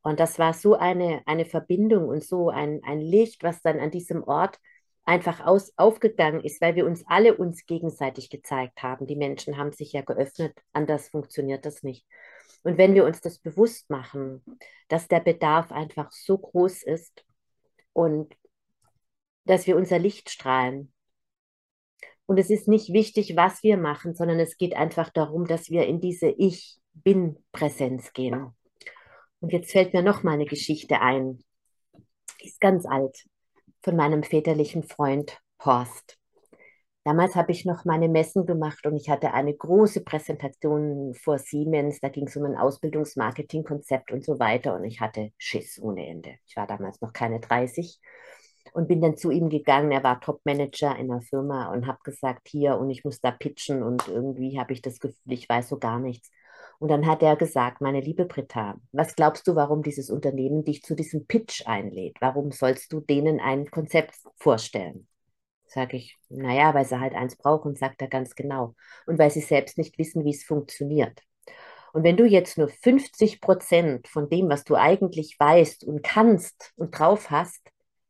Und 0.03 0.21
das 0.21 0.39
war 0.39 0.55
so 0.55 0.75
eine, 0.75 1.23
eine 1.27 1.45
Verbindung 1.45 2.09
und 2.09 2.25
so 2.25 2.49
ein, 2.49 2.81
ein 2.85 3.01
Licht, 3.01 3.43
was 3.43 3.61
dann 3.63 3.81
an 3.81 3.91
diesem 3.91 4.23
Ort 4.25 4.59
einfach 5.05 5.45
aus, 5.45 5.73
aufgegangen 5.77 6.41
ist, 6.41 6.61
weil 6.61 6.77
wir 6.77 6.87
uns 6.87 7.05
alle 7.07 7.37
uns 7.37 7.67
gegenseitig 7.67 8.31
gezeigt 8.31 8.83
haben. 8.83 9.07
Die 9.07 9.17
Menschen 9.17 9.57
haben 9.57 9.73
sich 9.73 9.93
ja 9.93 10.03
geöffnet, 10.03 10.57
anders 10.73 11.09
funktioniert 11.09 11.67
das 11.67 11.83
nicht. 11.83 12.07
Und 12.63 12.79
wenn 12.79 12.95
wir 12.95 13.05
uns 13.05 13.21
das 13.21 13.39
bewusst 13.39 13.91
machen, 13.91 14.43
dass 14.89 15.09
der 15.09 15.21
Bedarf 15.21 15.73
einfach 15.73 16.13
so 16.13 16.39
groß 16.39 16.83
ist 16.83 17.25
und 17.93 18.35
dass 19.45 19.67
wir 19.67 19.77
unser 19.77 19.99
Licht 19.99 20.31
strahlen. 20.31 20.93
Und 22.27 22.39
es 22.39 22.51
ist 22.51 22.69
nicht 22.69 22.93
wichtig, 22.93 23.35
was 23.35 23.63
wir 23.63 23.77
machen, 23.77 24.15
sondern 24.15 24.39
es 24.39 24.57
geht 24.57 24.75
einfach 24.75 25.11
darum, 25.11 25.47
dass 25.47 25.71
wir 25.71 25.87
in 25.87 26.01
diese 26.01 26.29
Ich-Bin-Präsenz 26.29 28.13
gehen. 28.13 28.55
Und 29.41 29.53
jetzt 29.53 29.73
fällt 29.73 29.93
mir 29.95 30.03
noch 30.03 30.23
mal 30.23 30.33
eine 30.33 30.47
Geschichte 30.47 31.01
ein. 31.01 31.43
Ist 32.41 32.61
ganz 32.61 32.87
alt 32.87 33.25
von 33.83 33.97
meinem 33.97 34.23
väterlichen 34.23 34.83
Freund 34.83 35.39
Horst. 35.65 36.19
Damals 37.05 37.35
habe 37.35 37.53
ich 37.53 37.65
noch 37.65 37.87
meine 37.87 38.09
Messen 38.09 38.45
gemacht 38.45 38.85
und 38.87 38.95
ich 38.95 39.09
hatte 39.09 39.33
eine 39.33 39.55
große 39.55 40.03
Präsentation 40.03 41.15
vor 41.15 41.39
Siemens. 41.39 42.01
Da 42.01 42.11
ging 42.11 42.27
es 42.27 42.37
um 42.37 42.45
ein 42.45 42.57
Ausbildungsmarketingkonzept 42.57 44.13
und 44.13 44.23
so 44.23 44.39
weiter. 44.39 44.75
Und 44.75 44.85
ich 44.85 45.01
hatte 45.01 45.33
Schiss 45.39 45.81
ohne 45.81 46.07
Ende. 46.07 46.35
Ich 46.47 46.57
war 46.57 46.67
damals 46.67 47.01
noch 47.01 47.15
keine 47.15 47.41
30 47.41 47.99
und 48.73 48.89
bin 48.89 49.01
dann 49.01 49.17
zu 49.17 49.31
ihm 49.31 49.49
gegangen. 49.49 49.93
Er 49.93 50.05
war 50.05 50.21
Topmanager 50.21 50.97
in 50.97 51.09
der 51.09 51.21
Firma 51.23 51.73
und 51.73 51.87
habe 51.87 51.99
gesagt, 52.05 52.49
hier 52.49 52.79
und 52.79 52.91
ich 52.91 53.05
muss 53.05 53.21
da 53.21 53.31
pitchen 53.31 53.83
und 53.83 54.09
irgendwie 54.09 54.59
habe 54.59 54.73
ich 54.73 54.83
das 54.83 55.01
Gefühl, 55.01 55.33
ich 55.33 55.49
weiß 55.49 55.69
so 55.69 55.79
gar 55.79 55.99
nichts. 55.99 56.31
Und 56.79 56.89
dann 56.89 57.07
hat 57.07 57.23
er 57.23 57.37
gesagt, 57.37 57.83
meine 57.83 58.01
liebe 58.01 58.25
Britta, 58.25 58.77
was 58.93 59.15
glaubst 59.15 59.47
du, 59.47 59.55
warum 59.55 59.83
dieses 59.83 60.09
Unternehmen 60.09 60.65
dich 60.65 60.83
zu 60.83 60.95
diesem 60.95 61.27
Pitch 61.27 61.67
einlädt? 61.67 62.17
Warum 62.21 62.53
sollst 62.53 62.93
du 62.93 63.01
denen 63.01 63.39
ein 63.39 63.71
Konzept 63.71 64.15
vorstellen? 64.37 65.07
Sage 65.67 65.99
ich, 65.99 66.19
naja, 66.31 66.73
weil 66.75 66.87
sie 66.87 66.99
halt 66.99 67.15
eins 67.15 67.37
brauchen, 67.37 67.77
sagt 67.77 68.01
er 68.01 68.09
ganz 68.09 68.35
genau. 68.35 68.75
Und 69.07 69.19
weil 69.19 69.31
sie 69.31 69.43
selbst 69.43 69.77
nicht 69.77 69.99
wissen, 69.99 70.25
wie 70.25 70.31
es 70.31 70.43
funktioniert. 70.43 71.21
Und 71.93 72.03
wenn 72.03 72.17
du 72.17 72.25
jetzt 72.25 72.57
nur 72.57 72.69
50 72.69 73.41
Prozent 73.41 74.09
von 74.09 74.29
dem, 74.31 74.49
was 74.49 74.65
du 74.65 74.75
eigentlich 74.75 75.39
weißt 75.39 75.85
und 75.85 76.03
kannst 76.03 76.73
und 76.77 76.99
drauf 76.99 77.31
hast, 77.31 77.61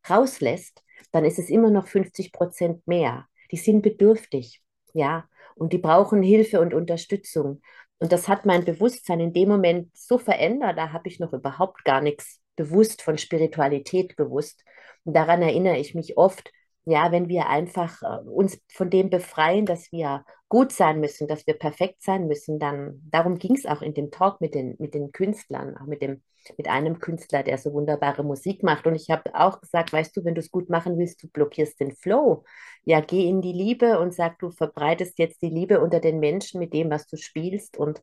rauslässt, 0.09 0.83
dann 1.11 1.25
ist 1.25 1.39
es 1.39 1.49
immer 1.49 1.71
noch 1.71 1.87
50 1.87 2.31
Prozent 2.31 2.85
mehr. 2.87 3.27
Die 3.51 3.57
sind 3.57 3.81
bedürftig, 3.81 4.61
ja, 4.93 5.27
und 5.55 5.73
die 5.73 5.77
brauchen 5.77 6.23
Hilfe 6.23 6.61
und 6.61 6.73
Unterstützung. 6.73 7.61
Und 7.99 8.11
das 8.11 8.27
hat 8.27 8.45
mein 8.45 8.65
Bewusstsein 8.65 9.19
in 9.19 9.33
dem 9.33 9.49
Moment 9.49 9.95
so 9.95 10.17
verändert, 10.17 10.77
da 10.77 10.91
habe 10.91 11.07
ich 11.07 11.19
noch 11.19 11.33
überhaupt 11.33 11.83
gar 11.85 12.01
nichts 12.01 12.39
bewusst 12.55 13.01
von 13.01 13.17
Spiritualität 13.17 14.17
gewusst. 14.17 14.63
Und 15.03 15.15
daran 15.15 15.41
erinnere 15.41 15.77
ich 15.77 15.95
mich 15.95 16.17
oft, 16.17 16.51
ja, 16.85 17.11
wenn 17.11 17.29
wir 17.29 17.47
einfach 17.47 18.01
äh, 18.01 18.27
uns 18.27 18.59
von 18.73 18.89
dem 18.89 19.09
befreien, 19.09 19.65
dass 19.65 19.91
wir 19.91 20.25
gut 20.49 20.71
sein 20.71 20.99
müssen, 20.99 21.27
dass 21.27 21.45
wir 21.45 21.53
perfekt 21.53 22.01
sein 22.01 22.27
müssen, 22.27 22.59
dann 22.59 23.01
darum 23.11 23.37
ging 23.37 23.55
es 23.55 23.65
auch 23.65 23.81
in 23.81 23.93
dem 23.93 24.11
Talk 24.11 24.41
mit 24.41 24.55
den, 24.55 24.75
mit 24.79 24.93
den 24.93 25.11
Künstlern, 25.11 25.77
auch 25.77 25.85
mit 25.85 26.01
dem, 26.01 26.23
mit 26.57 26.67
einem 26.67 26.99
Künstler, 26.99 27.43
der 27.43 27.57
so 27.57 27.73
wunderbare 27.73 28.23
Musik 28.23 28.63
macht. 28.63 28.87
Und 28.87 28.95
ich 28.95 29.09
habe 29.09 29.33
auch 29.35 29.61
gesagt, 29.61 29.93
weißt 29.93 30.15
du, 30.15 30.23
wenn 30.25 30.35
du 30.35 30.41
es 30.41 30.51
gut 30.51 30.69
machen 30.69 30.97
willst, 30.97 31.23
du 31.23 31.27
blockierst 31.27 31.79
den 31.79 31.91
Flow. 31.95 32.43
Ja, 32.83 32.99
geh 33.01 33.27
in 33.27 33.41
die 33.41 33.53
Liebe 33.53 33.99
und 33.99 34.13
sag, 34.13 34.39
du 34.39 34.51
verbreitest 34.51 35.19
jetzt 35.19 35.41
die 35.41 35.49
Liebe 35.49 35.81
unter 35.81 35.99
den 35.99 36.19
Menschen 36.19 36.59
mit 36.59 36.73
dem, 36.73 36.89
was 36.89 37.07
du 37.07 37.17
spielst. 37.17 37.77
Und 37.77 38.01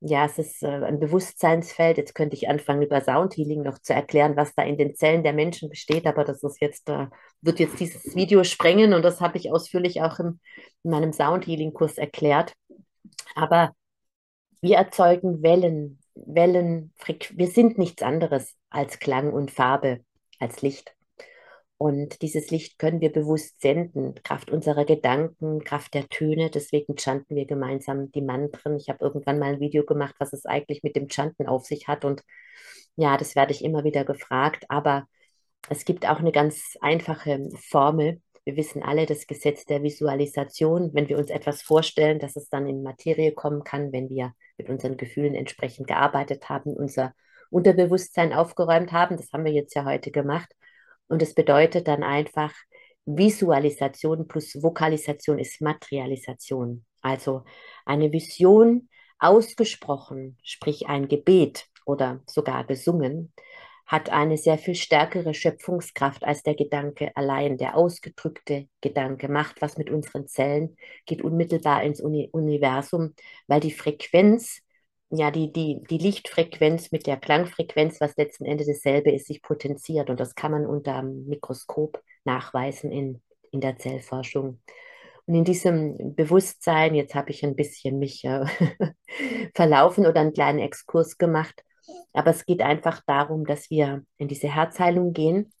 ja, 0.00 0.26
es 0.26 0.38
ist 0.38 0.62
äh, 0.62 0.66
ein 0.66 1.00
Bewusstseinsfeld. 1.00 1.96
Jetzt 1.98 2.14
könnte 2.14 2.36
ich 2.36 2.48
anfangen, 2.48 2.82
über 2.82 3.00
Soundhealing 3.00 3.62
noch 3.62 3.78
zu 3.78 3.94
erklären, 3.94 4.36
was 4.36 4.54
da 4.54 4.62
in 4.62 4.76
den 4.76 4.94
Zellen 4.94 5.22
der 5.22 5.32
Menschen 5.32 5.68
besteht, 5.70 6.06
aber 6.06 6.24
das 6.24 6.42
ist 6.42 6.60
jetzt, 6.60 6.88
äh, 6.88 7.06
wird 7.40 7.58
jetzt 7.60 7.80
dieses 7.80 8.14
Video 8.14 8.44
sprengen 8.44 8.94
und 8.94 9.02
das 9.02 9.20
habe 9.20 9.38
ich 9.38 9.50
ausführlich 9.50 10.02
auch 10.02 10.18
im, 10.18 10.40
in 10.82 10.90
meinem 10.90 11.12
Soundhealing-Kurs 11.12 11.98
erklärt. 11.98 12.54
Aber 13.34 13.72
wir 14.60 14.76
erzeugen 14.76 15.42
Wellen, 15.42 15.98
Wellen, 16.16 16.92
wir 17.30 17.48
sind 17.48 17.78
nichts 17.78 18.02
anderes 18.02 18.56
als 18.70 18.98
Klang 18.98 19.32
und 19.32 19.50
Farbe, 19.50 20.00
als 20.38 20.62
Licht. 20.62 20.96
Und 21.78 22.22
dieses 22.22 22.50
Licht 22.50 22.78
können 22.78 23.02
wir 23.02 23.12
bewusst 23.12 23.60
senden, 23.60 24.14
Kraft 24.22 24.50
unserer 24.50 24.86
Gedanken, 24.86 25.62
Kraft 25.62 25.92
der 25.92 26.08
Töne. 26.08 26.50
Deswegen 26.50 26.96
chanten 26.96 27.36
wir 27.36 27.46
gemeinsam 27.46 28.10
die 28.12 28.22
Mantren. 28.22 28.76
Ich 28.76 28.88
habe 28.88 29.04
irgendwann 29.04 29.38
mal 29.38 29.54
ein 29.54 29.60
Video 29.60 29.84
gemacht, 29.84 30.14
was 30.18 30.32
es 30.32 30.46
eigentlich 30.46 30.82
mit 30.82 30.96
dem 30.96 31.10
Chanten 31.10 31.46
auf 31.46 31.66
sich 31.66 31.86
hat. 31.86 32.06
Und 32.06 32.22
ja, 32.96 33.18
das 33.18 33.36
werde 33.36 33.52
ich 33.52 33.62
immer 33.62 33.84
wieder 33.84 34.04
gefragt. 34.04 34.64
Aber 34.70 35.06
es 35.68 35.84
gibt 35.84 36.08
auch 36.08 36.18
eine 36.18 36.32
ganz 36.32 36.76
einfache 36.80 37.50
Formel. 37.68 38.22
Wir 38.46 38.56
wissen 38.56 38.84
alle 38.84 39.06
das 39.06 39.26
Gesetz 39.26 39.66
der 39.66 39.82
Visualisation. 39.82 40.94
Wenn 40.94 41.08
wir 41.08 41.18
uns 41.18 41.30
etwas 41.30 41.62
vorstellen, 41.62 42.20
dass 42.20 42.36
es 42.36 42.48
dann 42.48 42.68
in 42.68 42.84
Materie 42.84 43.32
kommen 43.32 43.64
kann, 43.64 43.92
wenn 43.92 44.08
wir 44.08 44.34
mit 44.56 44.70
unseren 44.70 44.96
Gefühlen 44.96 45.34
entsprechend 45.34 45.88
gearbeitet 45.88 46.48
haben, 46.48 46.72
unser 46.72 47.12
Unterbewusstsein 47.50 48.32
aufgeräumt 48.32 48.92
haben. 48.92 49.16
Das 49.16 49.32
haben 49.32 49.44
wir 49.44 49.52
jetzt 49.52 49.74
ja 49.74 49.84
heute 49.84 50.12
gemacht 50.12 50.48
und 51.08 51.22
es 51.22 51.34
bedeutet 51.34 51.88
dann 51.88 52.04
einfach, 52.04 52.52
Visualisation 53.04 54.28
plus 54.28 54.62
Vokalisation 54.62 55.40
ist 55.40 55.60
Materialisation. 55.60 56.84
Also 57.00 57.44
eine 57.84 58.12
Vision 58.12 58.88
ausgesprochen, 59.18 60.38
sprich 60.44 60.88
ein 60.88 61.08
Gebet 61.08 61.66
oder 61.84 62.20
sogar 62.26 62.64
gesungen, 62.64 63.32
hat 63.86 64.10
eine 64.10 64.36
sehr 64.36 64.58
viel 64.58 64.74
stärkere 64.74 65.32
Schöpfungskraft 65.32 66.24
als 66.24 66.42
der 66.42 66.54
Gedanke 66.54 67.16
allein. 67.16 67.56
Der 67.56 67.76
ausgedrückte 67.76 68.68
Gedanke 68.80 69.28
macht 69.28 69.62
was 69.62 69.78
mit 69.78 69.90
unseren 69.90 70.26
Zellen, 70.26 70.76
geht 71.06 71.22
unmittelbar 71.22 71.84
ins 71.84 72.00
Uni 72.00 72.28
Universum, 72.32 73.14
weil 73.46 73.60
die 73.60 73.72
Frequenz 73.72 74.60
ja, 75.10 75.30
die, 75.30 75.52
die, 75.52 75.82
die 75.88 75.98
Lichtfrequenz 75.98 76.90
mit 76.90 77.06
der 77.06 77.16
Klangfrequenz, 77.16 78.00
was 78.00 78.16
letzten 78.16 78.44
Endes 78.44 78.66
dasselbe 78.66 79.12
ist, 79.12 79.26
sich 79.26 79.40
potenziert. 79.40 80.10
Und 80.10 80.18
das 80.18 80.34
kann 80.34 80.50
man 80.50 80.66
unter 80.66 81.00
dem 81.00 81.26
Mikroskop 81.26 82.02
nachweisen 82.24 82.90
in, 82.90 83.22
in 83.52 83.60
der 83.60 83.76
Zellforschung. 83.76 84.60
Und 85.26 85.34
in 85.34 85.44
diesem 85.44 86.14
Bewusstsein, 86.14 86.94
jetzt 86.94 87.14
habe 87.14 87.30
ich 87.30 87.44
ein 87.44 87.56
bisschen 87.56 87.98
mich 87.98 88.24
äh, 88.24 88.46
verlaufen 89.54 90.06
oder 90.06 90.20
einen 90.20 90.32
kleinen 90.32 90.58
Exkurs 90.58 91.18
gemacht, 91.18 91.64
aber 92.12 92.30
es 92.30 92.46
geht 92.46 92.62
einfach 92.62 93.02
darum, 93.06 93.44
dass 93.44 93.70
wir 93.70 94.04
in 94.18 94.28
diese 94.28 94.52
Herzheilung 94.52 95.12
gehen, 95.12 95.52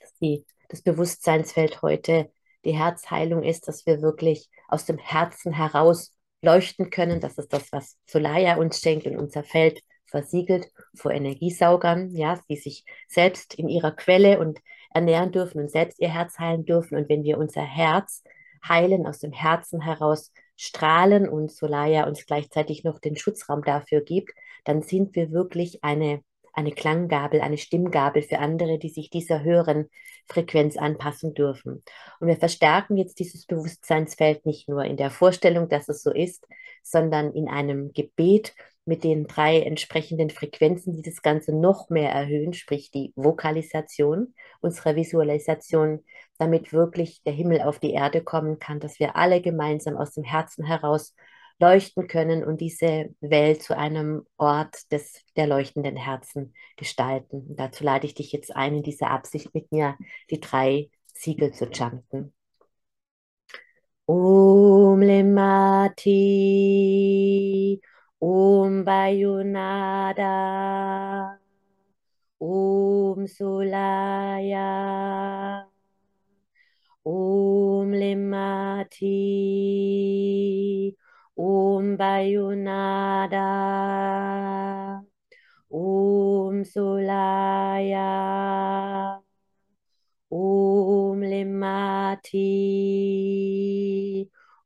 dass 0.00 0.14
die, 0.20 0.44
das 0.68 0.82
Bewusstseinsfeld 0.82 1.82
heute 1.82 2.30
die 2.64 2.76
Herzheilung 2.76 3.42
ist, 3.42 3.68
dass 3.68 3.86
wir 3.86 4.02
wirklich 4.02 4.48
aus 4.68 4.84
dem 4.84 4.98
Herzen 4.98 5.52
heraus 5.52 6.12
leuchten 6.42 6.90
können. 6.90 7.20
Das 7.20 7.38
ist 7.38 7.52
das, 7.52 7.72
was 7.72 7.98
Solaya 8.06 8.56
uns 8.56 8.80
schenkt 8.80 9.06
und 9.06 9.16
unser 9.16 9.42
Feld 9.42 9.80
versiegelt 10.06 10.68
vor 10.94 11.10
Energiesaugern, 11.10 12.14
ja, 12.14 12.40
die 12.48 12.56
sich 12.56 12.84
selbst 13.08 13.54
in 13.54 13.68
ihrer 13.68 13.92
Quelle 13.92 14.38
und 14.38 14.60
ernähren 14.94 15.32
dürfen 15.32 15.60
und 15.60 15.70
selbst 15.70 16.00
ihr 16.00 16.12
Herz 16.12 16.38
heilen 16.38 16.64
dürfen. 16.64 16.96
Und 16.96 17.08
wenn 17.08 17.24
wir 17.24 17.38
unser 17.38 17.62
Herz 17.62 18.22
heilen, 18.66 19.06
aus 19.06 19.18
dem 19.18 19.32
Herzen 19.32 19.80
heraus 19.80 20.32
strahlen 20.56 21.28
und 21.28 21.50
Solaya 21.50 22.06
uns 22.06 22.26
gleichzeitig 22.26 22.84
noch 22.84 22.98
den 22.98 23.16
Schutzraum 23.16 23.62
dafür 23.62 24.00
gibt, 24.00 24.32
dann 24.64 24.82
sind 24.82 25.14
wir 25.14 25.30
wirklich 25.30 25.82
eine 25.84 26.22
eine 26.54 26.72
Klanggabel, 26.72 27.40
eine 27.40 27.58
Stimmgabel 27.58 28.22
für 28.22 28.38
andere, 28.38 28.78
die 28.78 28.88
sich 28.88 29.10
dieser 29.10 29.42
höheren 29.42 29.90
Frequenz 30.26 30.76
anpassen 30.76 31.34
dürfen. 31.34 31.82
Und 32.20 32.28
wir 32.28 32.36
verstärken 32.36 32.96
jetzt 32.96 33.18
dieses 33.18 33.46
Bewusstseinsfeld 33.46 34.46
nicht 34.46 34.68
nur 34.68 34.84
in 34.84 34.96
der 34.96 35.10
Vorstellung, 35.10 35.68
dass 35.68 35.88
es 35.88 36.02
so 36.02 36.12
ist, 36.12 36.46
sondern 36.82 37.32
in 37.32 37.48
einem 37.48 37.92
Gebet 37.92 38.54
mit 38.86 39.04
den 39.04 39.26
drei 39.26 39.60
entsprechenden 39.60 40.30
Frequenzen, 40.30 40.92
die 40.92 41.02
das 41.02 41.22
Ganze 41.22 41.52
noch 41.58 41.88
mehr 41.88 42.10
erhöhen, 42.10 42.52
sprich 42.52 42.90
die 42.90 43.12
Vokalisation 43.16 44.34
unserer 44.60 44.96
Visualisation, 44.96 46.04
damit 46.38 46.72
wirklich 46.72 47.22
der 47.22 47.32
Himmel 47.32 47.62
auf 47.62 47.78
die 47.78 47.92
Erde 47.92 48.22
kommen 48.22 48.58
kann, 48.58 48.80
dass 48.80 48.98
wir 48.98 49.16
alle 49.16 49.40
gemeinsam 49.40 49.96
aus 49.96 50.12
dem 50.12 50.24
Herzen 50.24 50.64
heraus 50.64 51.14
leuchten 51.60 52.08
können 52.08 52.44
und 52.44 52.60
diese 52.60 53.14
Welt 53.20 53.62
zu 53.62 53.76
einem 53.76 54.26
Ort 54.36 54.90
des, 54.92 55.24
der 55.36 55.46
leuchtenden 55.46 55.96
Herzen 55.96 56.54
gestalten. 56.76 57.46
Und 57.48 57.60
dazu 57.60 57.84
lade 57.84 58.06
ich 58.06 58.14
dich 58.14 58.32
jetzt 58.32 58.54
ein, 58.54 58.74
in 58.76 58.82
dieser 58.82 59.10
Absicht 59.10 59.54
mit 59.54 59.70
mir 59.72 59.96
die 60.30 60.40
drei 60.40 60.90
Siegel 61.12 61.52
zu 61.52 61.66
chanten. 61.70 62.34
Om 64.06 65.00
Lemati, 65.00 66.10
Om 68.24 68.84
Bayunada, 68.84 70.24
Om 72.40 73.26
Sulaya, 73.28 74.64
Om 77.04 77.92
Lemati, 77.92 79.12
Om 81.36 81.96
Bayunada, 81.98 83.50
Om 85.70 86.64
Sulaya, 86.64 88.08
Om 90.30 91.20
Lemati, 91.20 92.40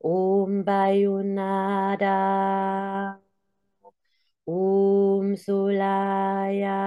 Om 0.01 0.63
Bayunada, 0.65 2.19
Om 4.49 5.37
Sulaya, 5.37 6.81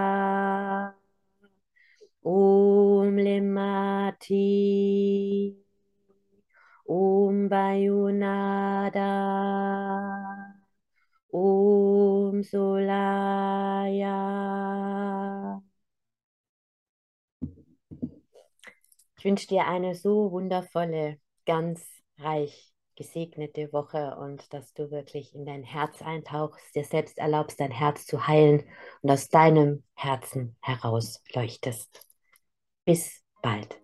Om 2.23 3.17
Lemati, 3.17 4.41
Om 6.89 7.49
Bayunada, 7.49 9.13
Om 11.31 12.41
Sulaya. 12.41 14.17
Ich 19.17 19.25
wünsche 19.25 19.45
dir 19.45 19.67
eine 19.67 19.93
so 19.93 20.31
wundervolle, 20.31 21.19
ganz 21.45 21.85
reich 22.17 22.73
gesegnete 23.01 23.73
Woche 23.73 24.15
und 24.17 24.53
dass 24.53 24.71
du 24.73 24.91
wirklich 24.91 25.33
in 25.33 25.45
dein 25.45 25.63
Herz 25.63 26.03
eintauchst, 26.03 26.75
dir 26.75 26.83
selbst 26.83 27.17
erlaubst, 27.17 27.59
dein 27.59 27.71
Herz 27.71 28.05
zu 28.05 28.27
heilen 28.27 28.61
und 29.01 29.09
aus 29.09 29.29
deinem 29.29 29.81
Herzen 29.95 30.55
heraus 30.61 31.23
leuchtest. 31.33 32.05
Bis 32.85 33.23
bald. 33.41 33.81